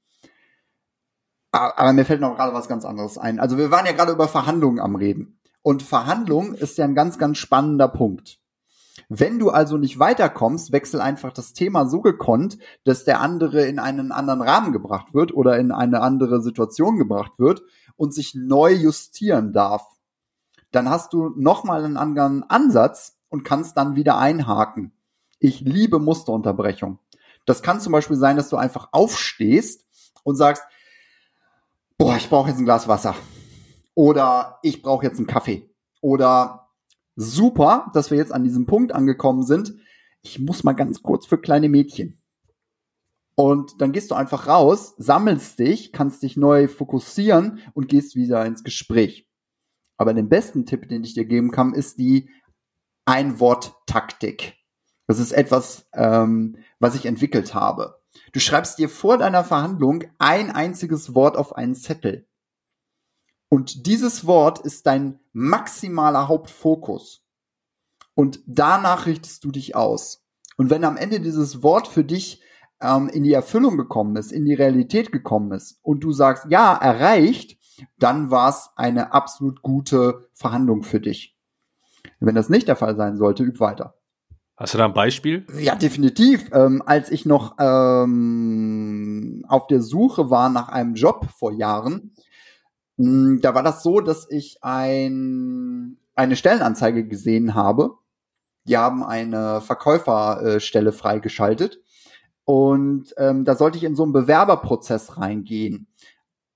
[1.52, 3.40] Aber mir fällt noch gerade was ganz anderes ein.
[3.40, 5.40] Also wir waren ja gerade über Verhandlungen am Reden.
[5.62, 8.41] Und Verhandlung ist ja ein ganz, ganz spannender Punkt.
[9.14, 13.78] Wenn du also nicht weiterkommst, wechsel einfach das Thema so gekonnt, dass der andere in
[13.78, 17.62] einen anderen Rahmen gebracht wird oder in eine andere Situation gebracht wird
[17.98, 19.86] und sich neu justieren darf.
[20.72, 24.94] Dann hast du nochmal einen anderen Ansatz und kannst dann wieder einhaken.
[25.40, 26.98] Ich liebe Musterunterbrechung.
[27.46, 29.84] Das kann zum Beispiel sein, dass du einfach aufstehst
[30.24, 30.64] und sagst,
[31.98, 33.16] boah, ich brauche jetzt ein Glas Wasser.
[33.94, 35.70] Oder ich brauche jetzt einen Kaffee.
[36.00, 36.70] Oder
[37.16, 39.74] super, dass wir jetzt an diesem Punkt angekommen sind.
[40.22, 42.22] Ich muss mal ganz kurz für kleine Mädchen.
[43.36, 48.46] Und dann gehst du einfach raus, sammelst dich, kannst dich neu fokussieren und gehst wieder
[48.46, 49.28] ins Gespräch.
[49.98, 52.30] Aber den besten Tipp, den ich dir geben kann, ist die
[53.06, 54.56] Ein-Wort-Taktik.
[55.08, 58.02] Das ist etwas, ähm, was ich entwickelt habe.
[58.34, 62.28] Du schreibst dir vor deiner Verhandlung ein einziges Wort auf einen Zettel.
[63.50, 67.24] Und dieses Wort ist dein maximaler Hauptfokus.
[68.14, 70.24] Und danach richtest du dich aus.
[70.58, 72.42] Und wenn am Ende dieses Wort für dich
[72.82, 76.76] ähm, in die Erfüllung gekommen ist, in die Realität gekommen ist und du sagst, ja,
[76.76, 77.58] erreicht,
[77.98, 81.38] dann war es eine absolut gute Verhandlung für dich.
[82.20, 83.96] Wenn das nicht der Fall sein sollte, üb weiter.
[84.58, 85.48] Hast du da ein Beispiel?
[85.58, 86.50] Ja, definitiv.
[86.54, 92.14] Ähm, als ich noch ähm, auf der Suche war nach einem Job vor Jahren,
[93.42, 97.98] da war das so, dass ich ein, eine Stellenanzeige gesehen habe.
[98.66, 101.82] Die haben eine Verkäuferstelle freigeschaltet.
[102.46, 105.88] Und ähm, da sollte ich in so einen Bewerberprozess reingehen.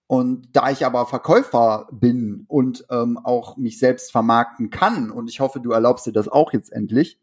[0.07, 5.39] Und da ich aber Verkäufer bin und ähm, auch mich selbst vermarkten kann, und ich
[5.39, 7.19] hoffe, du erlaubst dir das auch jetzt endlich,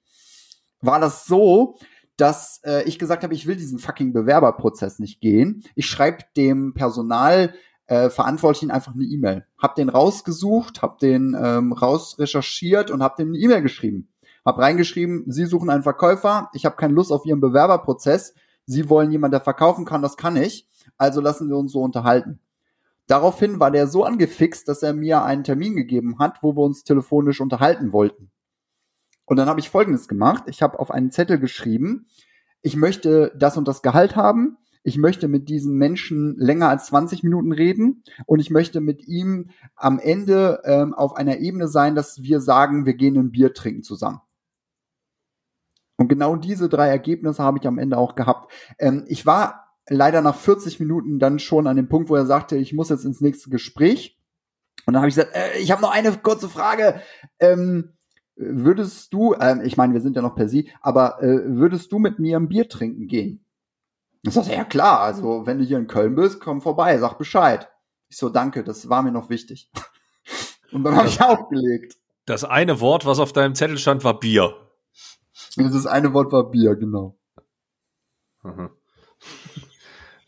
[0.81, 1.77] war das so,
[2.17, 5.63] dass äh, ich gesagt habe, ich will diesen fucking Bewerberprozess nicht gehen.
[5.77, 7.55] Ich schreibe dem Personal
[7.93, 9.45] äh, Verantwortlichen einfach eine E-Mail.
[9.59, 14.09] Hab den rausgesucht, hab den ähm, rausrecherchiert und hab dem eine E-Mail geschrieben.
[14.47, 18.35] Hab reingeschrieben, Sie suchen einen Verkäufer, ich habe keine Lust auf Ihren Bewerberprozess,
[18.65, 20.67] Sie wollen jemanden, der verkaufen kann, das kann ich,
[20.97, 22.41] also lassen wir uns so unterhalten.
[23.09, 26.85] Daraufhin war der so angefixt, dass er mir einen Termin gegeben hat, wo wir uns
[26.85, 28.31] telefonisch unterhalten wollten.
[29.27, 30.45] Und dann habe ich Folgendes gemacht.
[30.47, 32.07] Ich habe auf einen Zettel geschrieben,
[32.63, 34.57] ich möchte das und das Gehalt haben.
[34.85, 39.51] Ich möchte mit diesem Menschen länger als 20 Minuten reden und ich möchte mit ihm
[39.77, 43.83] am Ende ähm, auf einer Ebene sein, dass wir sagen, wir gehen ein Bier trinken
[43.83, 44.21] zusammen.
[45.97, 48.53] Und genau diese drei Ergebnisse habe ich am Ende auch gehabt.
[48.79, 52.57] Ähm, ich war leider nach 40 Minuten dann schon an dem Punkt, wo er sagte,
[52.57, 54.19] ich muss jetzt ins nächste Gespräch.
[54.87, 57.01] Und dann habe ich gesagt, äh, ich habe noch eine kurze Frage.
[57.39, 57.93] Ähm,
[58.35, 62.01] würdest du, äh, ich meine, wir sind ja noch per Sie, aber äh, würdest du
[62.01, 63.45] mit mir ein Bier trinken gehen?
[64.23, 67.69] Ich sag, ja klar, also wenn du hier in Köln bist, komm vorbei, sag Bescheid.
[68.09, 69.71] Ich so, danke, das war mir noch wichtig.
[70.73, 71.97] Und dann habe ich aufgelegt.
[72.25, 74.55] Das eine Wort, was auf deinem Zettel stand, war Bier.
[75.57, 77.19] Das eine Wort war Bier, genau.
[78.43, 78.71] Mhm.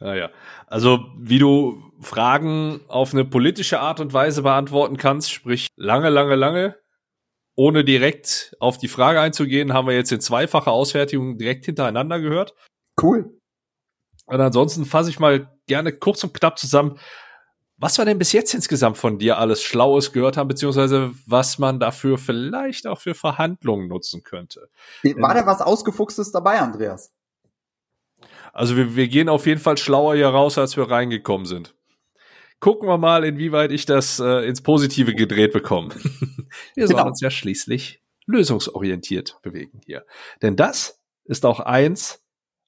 [0.01, 0.29] Naja,
[0.67, 6.35] also wie du Fragen auf eine politische Art und Weise beantworten kannst, sprich lange, lange,
[6.35, 6.77] lange,
[7.55, 12.55] ohne direkt auf die Frage einzugehen, haben wir jetzt in zweifacher Ausfertigung direkt hintereinander gehört.
[13.01, 13.41] Cool.
[14.27, 16.99] Und ansonsten fasse ich mal gerne kurz und knapp zusammen,
[17.77, 21.81] was wir denn bis jetzt insgesamt von dir alles Schlaues gehört haben, beziehungsweise was man
[21.81, 24.69] dafür vielleicht auch für Verhandlungen nutzen könnte.
[25.17, 27.13] War da was Ausgefuchstes dabei, Andreas?
[28.53, 31.75] Also wir, wir gehen auf jeden Fall schlauer hier raus, als wir reingekommen sind.
[32.61, 35.89] Gucken wir mal, inwieweit ich das äh, ins Positive gedreht bekomme.
[36.75, 37.09] wir sollen genau.
[37.09, 40.07] uns ja schließlich lösungsorientiert bewegen hier.
[40.41, 42.24] Denn das ist auch eins,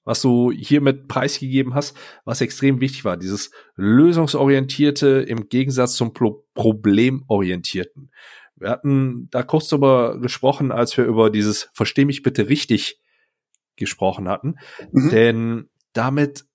[0.06, 1.94] was du hiermit preisgegeben hast,
[2.24, 3.18] was extrem wichtig war.
[3.18, 8.10] Dieses lösungsorientierte im Gegensatz zum Pro problemorientierten.
[8.54, 13.00] Wir hatten da kurz darüber gesprochen, als wir über dieses Versteh mich bitte richtig
[13.74, 14.54] gesprochen hatten.
[14.92, 15.10] Mhm.
[15.10, 16.46] Denn damit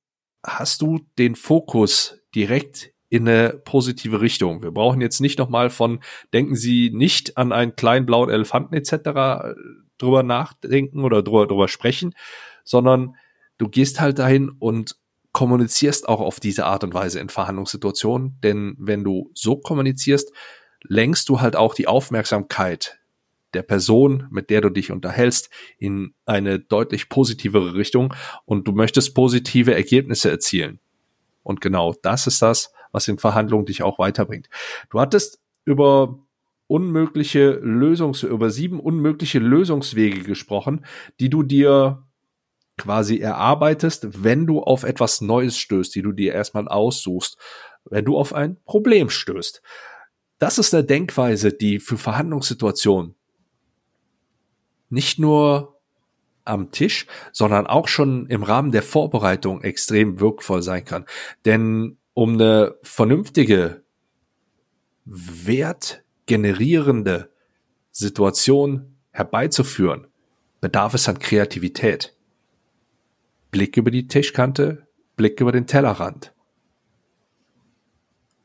[0.44, 4.64] hast du den Fokus direkt in eine positive Richtung.
[4.64, 6.00] Wir brauchen jetzt nicht nochmal von,
[6.34, 9.54] denken Sie nicht an einen kleinen blauen Elefanten etc.
[9.98, 12.16] drüber nachdenken oder drüber, drüber sprechen,
[12.64, 13.16] sondern
[13.62, 14.96] du gehst halt dahin und
[15.34, 20.34] kommunizierst auch auf diese Art und Weise in Verhandlungssituationen, denn wenn du so kommunizierst,
[20.84, 23.00] lenkst du halt auch die Aufmerksamkeit
[23.54, 28.14] der Person, mit der du dich unterhältst, in eine deutlich positivere Richtung
[28.46, 30.80] und du möchtest positive Ergebnisse erzielen.
[31.44, 34.50] Und genau das ist das, was in Verhandlungen dich auch weiterbringt.
[34.90, 36.20] Du hattest über
[36.68, 40.86] unmögliche Lösungs, über sieben unmögliche Lösungswege gesprochen,
[41.20, 42.04] die du dir
[42.82, 47.38] quasi erarbeitest, wenn du auf etwas Neues stößt, die du dir erstmal aussuchst,
[47.86, 49.62] wenn du auf ein Problem stößt.
[50.40, 53.16] Das ist eine Denkweise, die für Verhandlungssituationen
[54.90, 55.80] nicht nur
[56.44, 61.06] am Tisch, sondern auch schon im Rahmen der Vorbereitung extrem wirkvoll sein kann.
[61.46, 63.86] Denn um eine vernünftige,
[65.06, 67.32] wertgenerierende
[67.92, 70.08] Situation herbeizuführen,
[70.60, 72.18] bedarf es an Kreativität.
[73.52, 76.34] Blick über die Tischkante, Blick über den Tellerrand.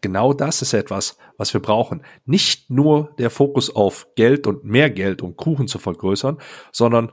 [0.00, 2.02] Genau das ist etwas, was wir brauchen.
[2.26, 6.38] Nicht nur der Fokus auf Geld und mehr Geld, um Kuchen zu vergrößern,
[6.70, 7.12] sondern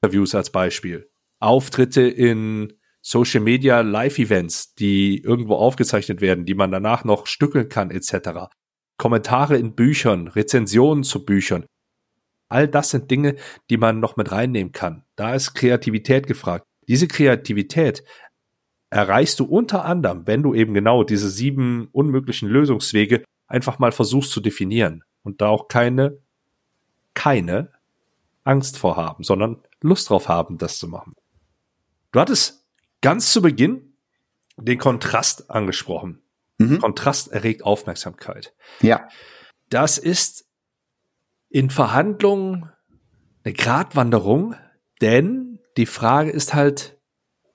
[0.00, 1.10] Interviews als Beispiel.
[1.40, 7.90] Auftritte in Social Media Live-Events, die irgendwo aufgezeichnet werden, die man danach noch stückeln kann,
[7.90, 8.48] etc.
[8.96, 11.66] Kommentare in Büchern, Rezensionen zu Büchern.
[12.48, 13.36] All das sind Dinge,
[13.70, 15.04] die man noch mit reinnehmen kann.
[15.16, 16.64] Da ist Kreativität gefragt.
[16.88, 18.04] Diese Kreativität
[18.90, 24.32] erreichst du unter anderem, wenn du eben genau diese sieben unmöglichen Lösungswege einfach mal versuchst
[24.32, 26.18] zu definieren und da auch keine,
[27.14, 27.70] keine
[28.44, 31.14] Angst vorhaben, sondern Lust drauf haben, das zu machen.
[32.12, 32.66] Du hattest
[33.00, 33.94] ganz zu Beginn
[34.56, 36.22] den Kontrast angesprochen.
[36.58, 36.78] Mhm.
[36.80, 38.54] Kontrast erregt Aufmerksamkeit.
[38.80, 39.08] Ja.
[39.70, 40.46] Das ist
[41.48, 42.70] in Verhandlungen
[43.44, 44.54] eine Gratwanderung,
[45.00, 46.98] denn die Frage ist halt,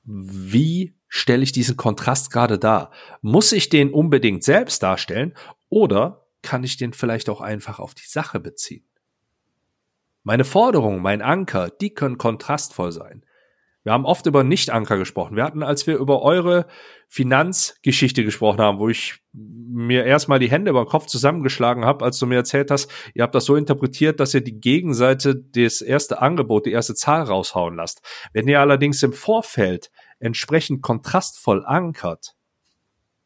[0.03, 2.91] wie stelle ich diesen Kontrast gerade dar?
[3.22, 5.34] Muss ich den unbedingt selbst darstellen
[5.70, 8.88] Oder kann ich den vielleicht auch einfach auf die Sache beziehen?
[10.24, 13.26] Meine Forderungen, mein Anker, die können kontrastvoll sein.
[13.84, 15.36] Wir haben oft über Nicht-Anker gesprochen.
[15.38, 16.68] Wir hatten, als wir über eure
[17.09, 22.19] Finanzgeschichte gesprochen haben, wo ich mir erstmal die Hände über den Kopf zusammengeschlagen habe, als
[22.19, 26.21] du mir erzählt hast, ihr habt das so interpretiert, dass ihr die Gegenseite das erste
[26.21, 28.01] Angebot, die erste Zahl raushauen lasst.
[28.33, 29.89] Wenn ihr allerdings im Vorfeld
[30.19, 32.35] entsprechend kontrastvoll ankert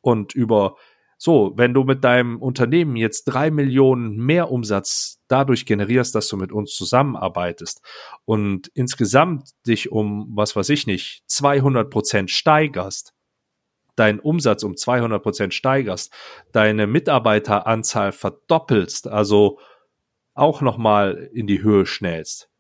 [0.01, 0.75] und über
[1.23, 6.35] so, wenn du mit deinem Unternehmen jetzt drei Millionen mehr Umsatz dadurch generierst, dass du
[6.35, 7.79] mit uns zusammenarbeitest
[8.25, 13.13] und insgesamt dich um, was weiß ich nicht, 200 Prozent steigerst,
[13.95, 16.13] deinen Umsatz um 200 Prozent steigerst,
[16.51, 19.59] deine Mitarbeiteranzahl verdoppelst, also
[20.33, 22.51] auch nochmal in die Höhe schnellst,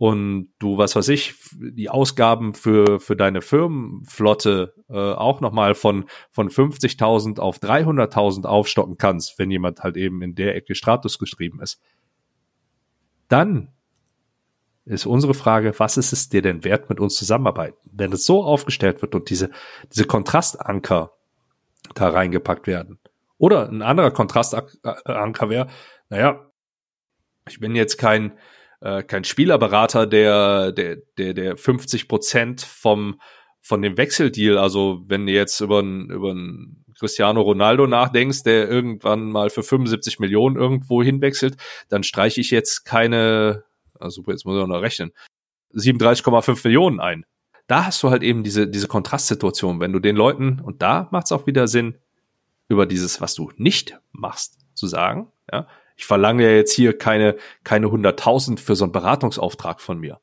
[0.00, 6.06] und du, was weiß ich, die Ausgaben für, für deine Firmenflotte äh, auch nochmal von,
[6.30, 11.60] von 50.000 auf 300.000 aufstocken kannst, wenn jemand halt eben in der Ecke Stratus geschrieben
[11.60, 11.82] ist,
[13.28, 13.74] dann
[14.90, 17.78] ist unsere Frage, was ist es dir denn wert, mit uns zusammenarbeiten?
[17.92, 19.50] Wenn es so aufgestellt wird und diese,
[19.92, 21.12] diese Kontrastanker
[21.94, 22.98] da reingepackt werden.
[23.38, 25.68] Oder ein anderer Kontrastanker wäre,
[26.08, 26.50] naja,
[27.48, 28.38] ich bin jetzt kein,
[28.80, 33.20] äh, kein Spielerberater, der, der, der, der 50 Prozent vom,
[33.62, 38.68] von dem Wechseldeal, also wenn du jetzt über einen, über einen Cristiano Ronaldo nachdenkst, der
[38.68, 41.56] irgendwann mal für 75 Millionen irgendwo hinwechselt,
[41.88, 43.64] dann streiche ich jetzt keine,
[44.00, 45.12] also jetzt muss ich auch noch rechnen,
[45.74, 47.24] 37,5 Millionen ein.
[47.66, 51.26] Da hast du halt eben diese, diese Kontrastsituation, wenn du den Leuten, und da macht
[51.26, 51.98] es auch wieder Sinn,
[52.68, 57.36] über dieses, was du nicht machst, zu sagen, ja, ich verlange ja jetzt hier keine,
[57.62, 60.20] keine 100.000 für so einen Beratungsauftrag von mir.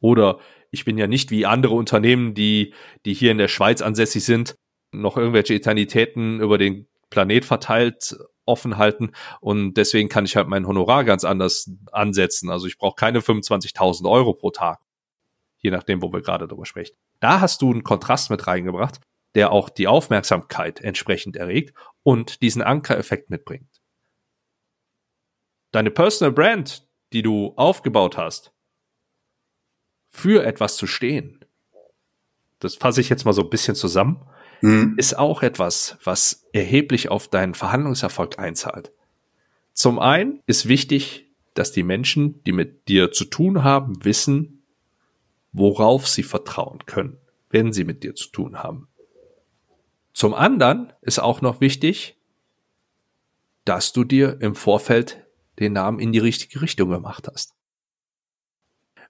[0.00, 0.38] Oder
[0.70, 2.74] ich bin ja nicht wie andere Unternehmen, die,
[3.04, 4.56] die hier in der Schweiz ansässig sind,
[4.92, 8.16] noch irgendwelche Eternalitäten über den Planet verteilt
[8.46, 12.50] offen halten und deswegen kann ich halt mein Honorar ganz anders ansetzen.
[12.50, 14.80] Also ich brauche keine 25.000 Euro pro Tag,
[15.58, 16.96] je nachdem, wo wir gerade drüber sprechen.
[17.20, 19.00] Da hast du einen Kontrast mit reingebracht,
[19.34, 23.80] der auch die Aufmerksamkeit entsprechend erregt und diesen Ankereffekt mitbringt.
[25.72, 28.52] Deine Personal Brand, die du aufgebaut hast,
[30.10, 31.44] für etwas zu stehen,
[32.60, 34.24] das fasse ich jetzt mal so ein bisschen zusammen,
[34.64, 34.94] mhm.
[34.96, 38.92] ist auch etwas, was erheblich auf deinen Verhandlungserfolg einzahlt.
[39.72, 44.62] Zum einen ist wichtig, dass die Menschen, die mit dir zu tun haben, wissen,
[45.52, 47.18] worauf sie vertrauen können,
[47.50, 48.88] wenn sie mit dir zu tun haben.
[50.12, 52.16] Zum anderen ist auch noch wichtig,
[53.64, 55.24] dass du dir im Vorfeld
[55.58, 57.54] den Namen in die richtige Richtung gemacht hast.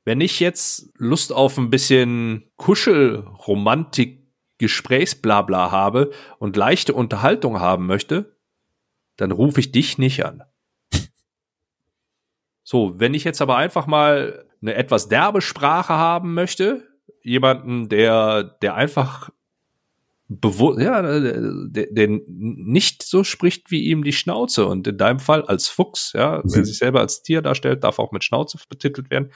[0.05, 4.24] Wenn ich jetzt Lust auf ein bisschen Kuschelromantik,
[4.59, 8.37] Gesprächsblabla habe und leichte Unterhaltung haben möchte,
[9.17, 10.43] dann rufe ich dich nicht an.
[12.67, 16.89] So, wenn ich jetzt aber einfach mal eine etwas derbe Sprache haben möchte,
[17.21, 19.29] jemanden, der, der einfach
[20.29, 24.67] bewusst, ja, der, der nicht so spricht, wie ihm die Schnauze.
[24.67, 26.55] Und in deinem Fall als Fuchs, ja, mhm.
[26.55, 29.31] wer sich selber als Tier darstellt, darf auch mit Schnauze betitelt werden.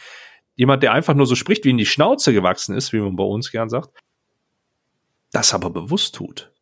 [0.55, 3.25] Jemand, der einfach nur so spricht, wie ihm die Schnauze gewachsen ist, wie man bei
[3.25, 3.91] uns gern sagt,
[5.33, 6.53] das aber bewusst tut.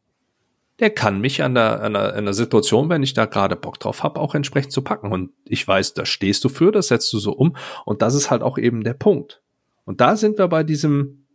[0.79, 3.81] Der kann mich an der, an der, an der Situation, wenn ich da gerade Bock
[3.81, 5.11] drauf habe, auch entsprechend zu packen.
[5.11, 7.57] Und ich weiß, da stehst du für, das setzt du so um.
[7.87, 9.41] Und das ist halt auch eben der Punkt.
[9.85, 11.27] Und da sind wir bei diesem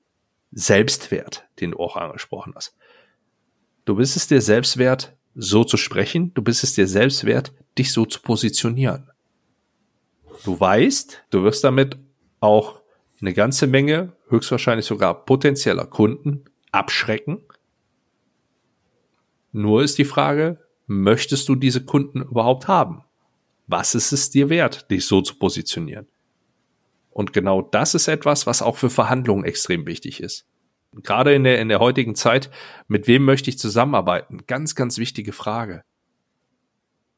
[0.51, 2.75] Selbstwert, den du auch angesprochen hast.
[3.85, 6.33] Du bist es dir selbst wert, so zu sprechen.
[6.35, 9.09] Du bist es dir selbst wert, dich so zu positionieren.
[10.43, 11.97] Du weißt, du wirst damit
[12.41, 12.81] auch
[13.21, 17.43] eine ganze Menge, höchstwahrscheinlich sogar potenzieller Kunden abschrecken.
[19.51, 23.03] Nur ist die Frage, möchtest du diese Kunden überhaupt haben?
[23.67, 26.07] Was ist es dir wert, dich so zu positionieren?
[27.09, 30.45] Und genau das ist etwas, was auch für Verhandlungen extrem wichtig ist
[30.93, 32.49] gerade in der, in der heutigen Zeit,
[32.87, 34.39] mit wem möchte ich zusammenarbeiten?
[34.47, 35.83] Ganz, ganz wichtige Frage.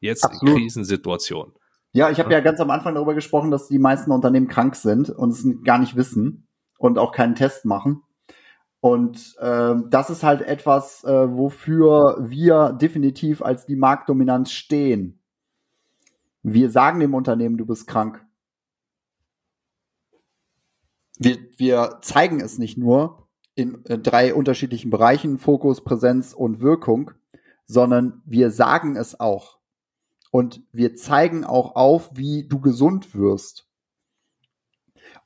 [0.00, 0.56] Jetzt Absolut.
[0.56, 1.54] in Krisensituationen.
[1.92, 5.10] Ja, ich habe ja ganz am Anfang darüber gesprochen, dass die meisten Unternehmen krank sind
[5.10, 6.46] und es gar nicht wissen
[6.78, 8.02] und auch keinen Test machen.
[8.84, 15.22] Und äh, das ist halt etwas, äh, wofür wir definitiv als die Marktdominanz stehen.
[16.42, 18.22] Wir sagen dem Unternehmen, du bist krank.
[21.16, 27.12] Wir, wir zeigen es nicht nur, in äh, drei unterschiedlichen Bereichen, Fokus, Präsenz und Wirkung,
[27.64, 29.60] sondern wir sagen es auch.
[30.30, 33.66] Und wir zeigen auch auf, wie du gesund wirst.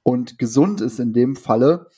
[0.04, 1.88] Und gesund ist in dem Falle,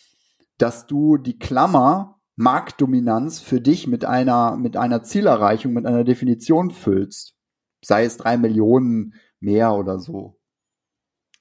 [0.61, 6.70] dass du die Klammer Marktdominanz für dich mit einer, mit einer Zielerreichung, mit einer Definition
[6.70, 7.34] füllst.
[7.82, 10.38] Sei es drei Millionen mehr oder so.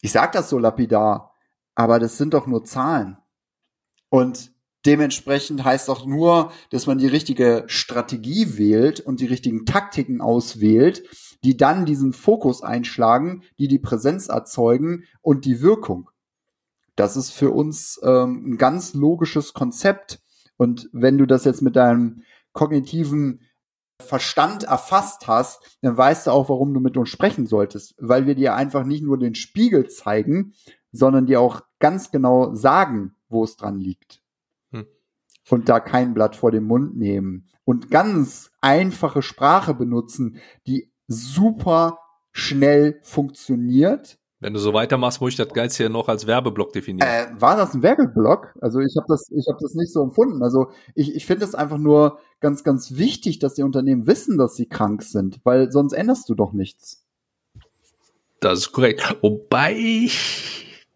[0.02, 1.36] Ich sag das so lapidar,
[1.76, 3.18] aber das sind doch nur Zahlen.
[4.10, 4.54] Und
[4.86, 11.04] dementsprechend heißt auch nur, dass man die richtige Strategie wählt und die richtigen Taktiken auswählt,
[11.44, 16.10] die dann diesen Fokus einschlagen, die die Präsenz erzeugen und die Wirkung.
[17.00, 20.20] Das ist für uns ähm, ein ganz logisches Konzept.
[20.58, 23.40] Und wenn du das jetzt mit deinem kognitiven
[24.02, 28.36] Verstand erfasst hast, dann weißt du auch, warum du mit uns sprechen solltest, weil wir
[28.36, 30.54] dir einfach nicht nur den Spiegel zeigen,
[30.92, 34.22] sondern dir auch ganz genau sagen, wo es dran liegt.
[34.72, 34.86] Hm.
[35.50, 42.00] Und da kein Blatt vor den Mund nehmen und ganz einfache Sprache benutzen, die super
[42.34, 44.19] schnell funktioniert.
[44.42, 47.10] Wenn du so weitermachst, muss ich das Geiz hier noch als Werbeblock definieren.
[47.10, 48.56] Äh, war das ein Werbeblock?
[48.62, 50.42] Also ich habe das, ich habe das nicht so empfunden.
[50.42, 54.56] Also ich, ich finde es einfach nur ganz, ganz wichtig, dass die Unternehmen wissen, dass
[54.56, 57.06] sie krank sind, weil sonst änderst du doch nichts.
[58.40, 59.18] Das ist korrekt.
[59.22, 60.88] Wobei ich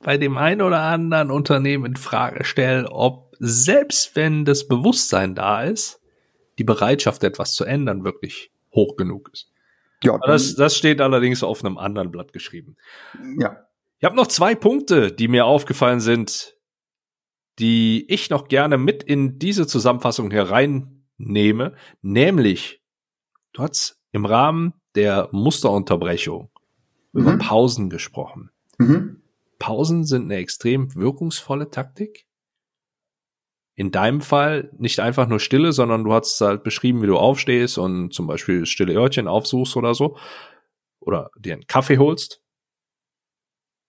[0.00, 5.62] bei dem einen oder anderen Unternehmen in Frage stelle, ob selbst wenn das Bewusstsein da
[5.62, 6.00] ist,
[6.58, 9.49] die Bereitschaft, etwas zu ändern, wirklich hoch genug ist.
[10.02, 12.76] Ja, das, das steht allerdings auf einem anderen Blatt geschrieben.
[13.38, 13.66] Ja.
[13.98, 16.56] Ich habe noch zwei Punkte, die mir aufgefallen sind,
[17.58, 22.82] die ich noch gerne mit in diese Zusammenfassung hereinnehme, nämlich
[23.52, 26.50] du hast im Rahmen der Musterunterbrechung
[27.12, 27.20] mhm.
[27.20, 28.50] über Pausen gesprochen.
[28.78, 29.22] Mhm.
[29.58, 32.26] Pausen sind eine extrem wirkungsvolle Taktik
[33.80, 37.78] in deinem Fall nicht einfach nur Stille, sondern du hast halt beschrieben, wie du aufstehst
[37.78, 40.18] und zum Beispiel stille Örtchen aufsuchst oder so.
[40.98, 42.42] Oder dir einen Kaffee holst.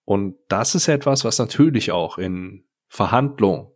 [0.06, 3.70] Und das ist etwas, was natürlich auch in Verhandlungen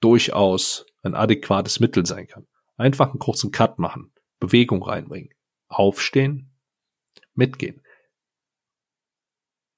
[0.00, 2.46] durchaus ein adäquates Mittel sein kann.
[2.76, 5.32] Einfach einen kurzen Cut machen, Bewegung reinbringen,
[5.68, 6.54] aufstehen,
[7.32, 7.80] mitgehen.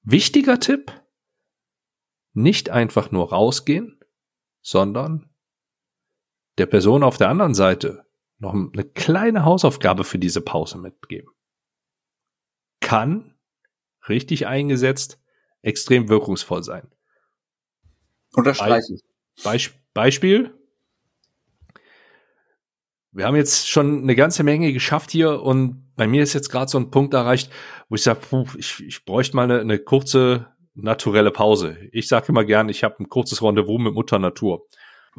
[0.01, 0.91] Wichtiger Tipp,
[2.33, 4.01] nicht einfach nur rausgehen,
[4.61, 5.26] sondern
[6.57, 8.05] der Person auf der anderen Seite
[8.39, 11.31] noch eine kleine Hausaufgabe für diese Pause mitgeben.
[12.79, 13.35] Kann,
[14.07, 15.19] richtig eingesetzt,
[15.61, 16.87] extrem wirkungsvoll sein.
[18.33, 19.03] Unterstreiche ich.
[19.43, 20.53] Beisp Beispiel.
[23.11, 26.69] Wir haben jetzt schon eine ganze Menge geschafft hier und bei mir ist jetzt gerade
[26.69, 27.51] so ein Punkt erreicht,
[27.89, 28.19] wo ich sage,
[28.57, 31.77] ich, ich bräuchte mal eine, eine kurze naturelle Pause.
[31.91, 34.67] Ich sage immer gern, ich habe ein kurzes Rendezvous mit Mutter Natur.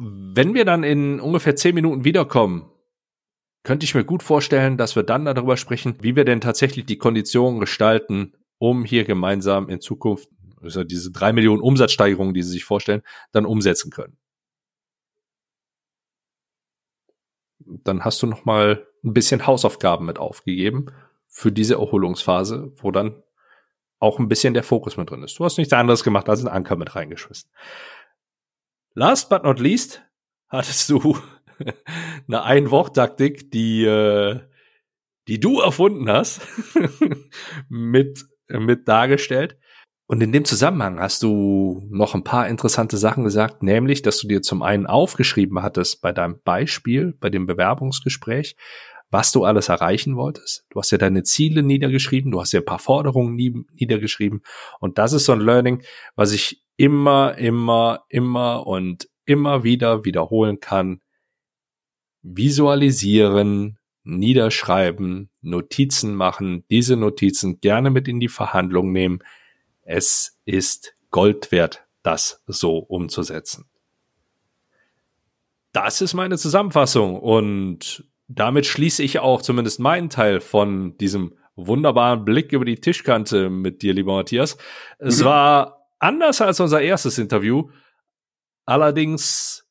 [0.01, 2.71] Wenn wir dann in ungefähr zehn Minuten wiederkommen,
[3.63, 6.97] könnte ich mir gut vorstellen, dass wir dann darüber sprechen, wie wir denn tatsächlich die
[6.97, 10.29] Konditionen gestalten, um hier gemeinsam in Zukunft
[10.61, 14.17] also diese drei Millionen Umsatzsteigerungen, die Sie sich vorstellen, dann umsetzen können.
[17.59, 20.87] Dann hast du noch mal ein bisschen Hausaufgaben mit aufgegeben
[21.27, 23.21] für diese Erholungsphase, wo dann
[23.99, 25.37] auch ein bisschen der Fokus mit drin ist.
[25.37, 27.49] Du hast nichts anderes gemacht als einen Anker mit reingeschmissen.
[28.99, 30.03] Last but not least
[30.49, 31.17] hattest du
[32.27, 34.41] eine Ein-Wort-Taktik, die, äh,
[35.29, 36.41] die du erfunden hast,
[37.69, 39.57] mit, mit dargestellt.
[40.05, 44.27] Und in dem Zusammenhang hast du noch ein paar interessante Sachen gesagt, nämlich, dass du
[44.27, 48.57] dir zum einen aufgeschrieben hattest bei deinem Beispiel, bei dem Bewerbungsgespräch,
[49.11, 50.65] was du alles erreichen wolltest.
[50.71, 54.41] Du hast ja deine Ziele niedergeschrieben, du hast ja ein paar Forderungen niedergeschrieben.
[54.81, 55.83] Und das ist so ein Learning,
[56.17, 61.01] was ich immer, immer, immer und immer wieder wiederholen kann.
[62.21, 69.19] Visualisieren, niederschreiben, Notizen machen, diese Notizen gerne mit in die Verhandlung nehmen.
[69.81, 73.65] Es ist Gold wert, das so umzusetzen.
[75.73, 82.23] Das ist meine Zusammenfassung und damit schließe ich auch zumindest meinen Teil von diesem wunderbaren
[82.23, 84.57] Blick über die Tischkante mit dir, lieber Matthias.
[84.97, 85.25] Es mhm.
[85.25, 87.69] war anders als unser erstes Interview,
[88.65, 89.65] allerdings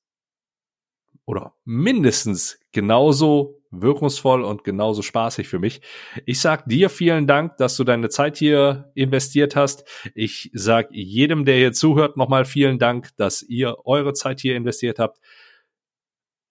[1.25, 5.83] oder mindestens genauso wirkungsvoll und genauso spaßig für mich.
[6.25, 9.85] Ich sag dir vielen Dank, dass du deine Zeit hier investiert hast.
[10.15, 14.99] Ich sag jedem, der hier zuhört, nochmal vielen Dank, dass ihr eure Zeit hier investiert
[14.99, 15.21] habt.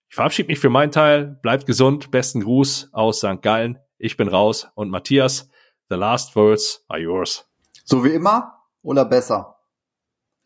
[0.10, 1.40] Ich verabschiede mich für meinen Teil.
[1.42, 2.12] Bleibt gesund.
[2.12, 3.42] Besten Gruß aus St.
[3.42, 3.80] Gallen.
[3.98, 5.50] Ich bin raus und Matthias,
[5.90, 7.50] the last words are yours.
[7.84, 8.54] So wie immer
[8.84, 9.57] oder besser?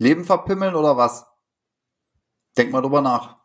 [0.01, 1.27] Leben verpimmeln oder was?
[2.57, 3.40] Denk mal drüber nach.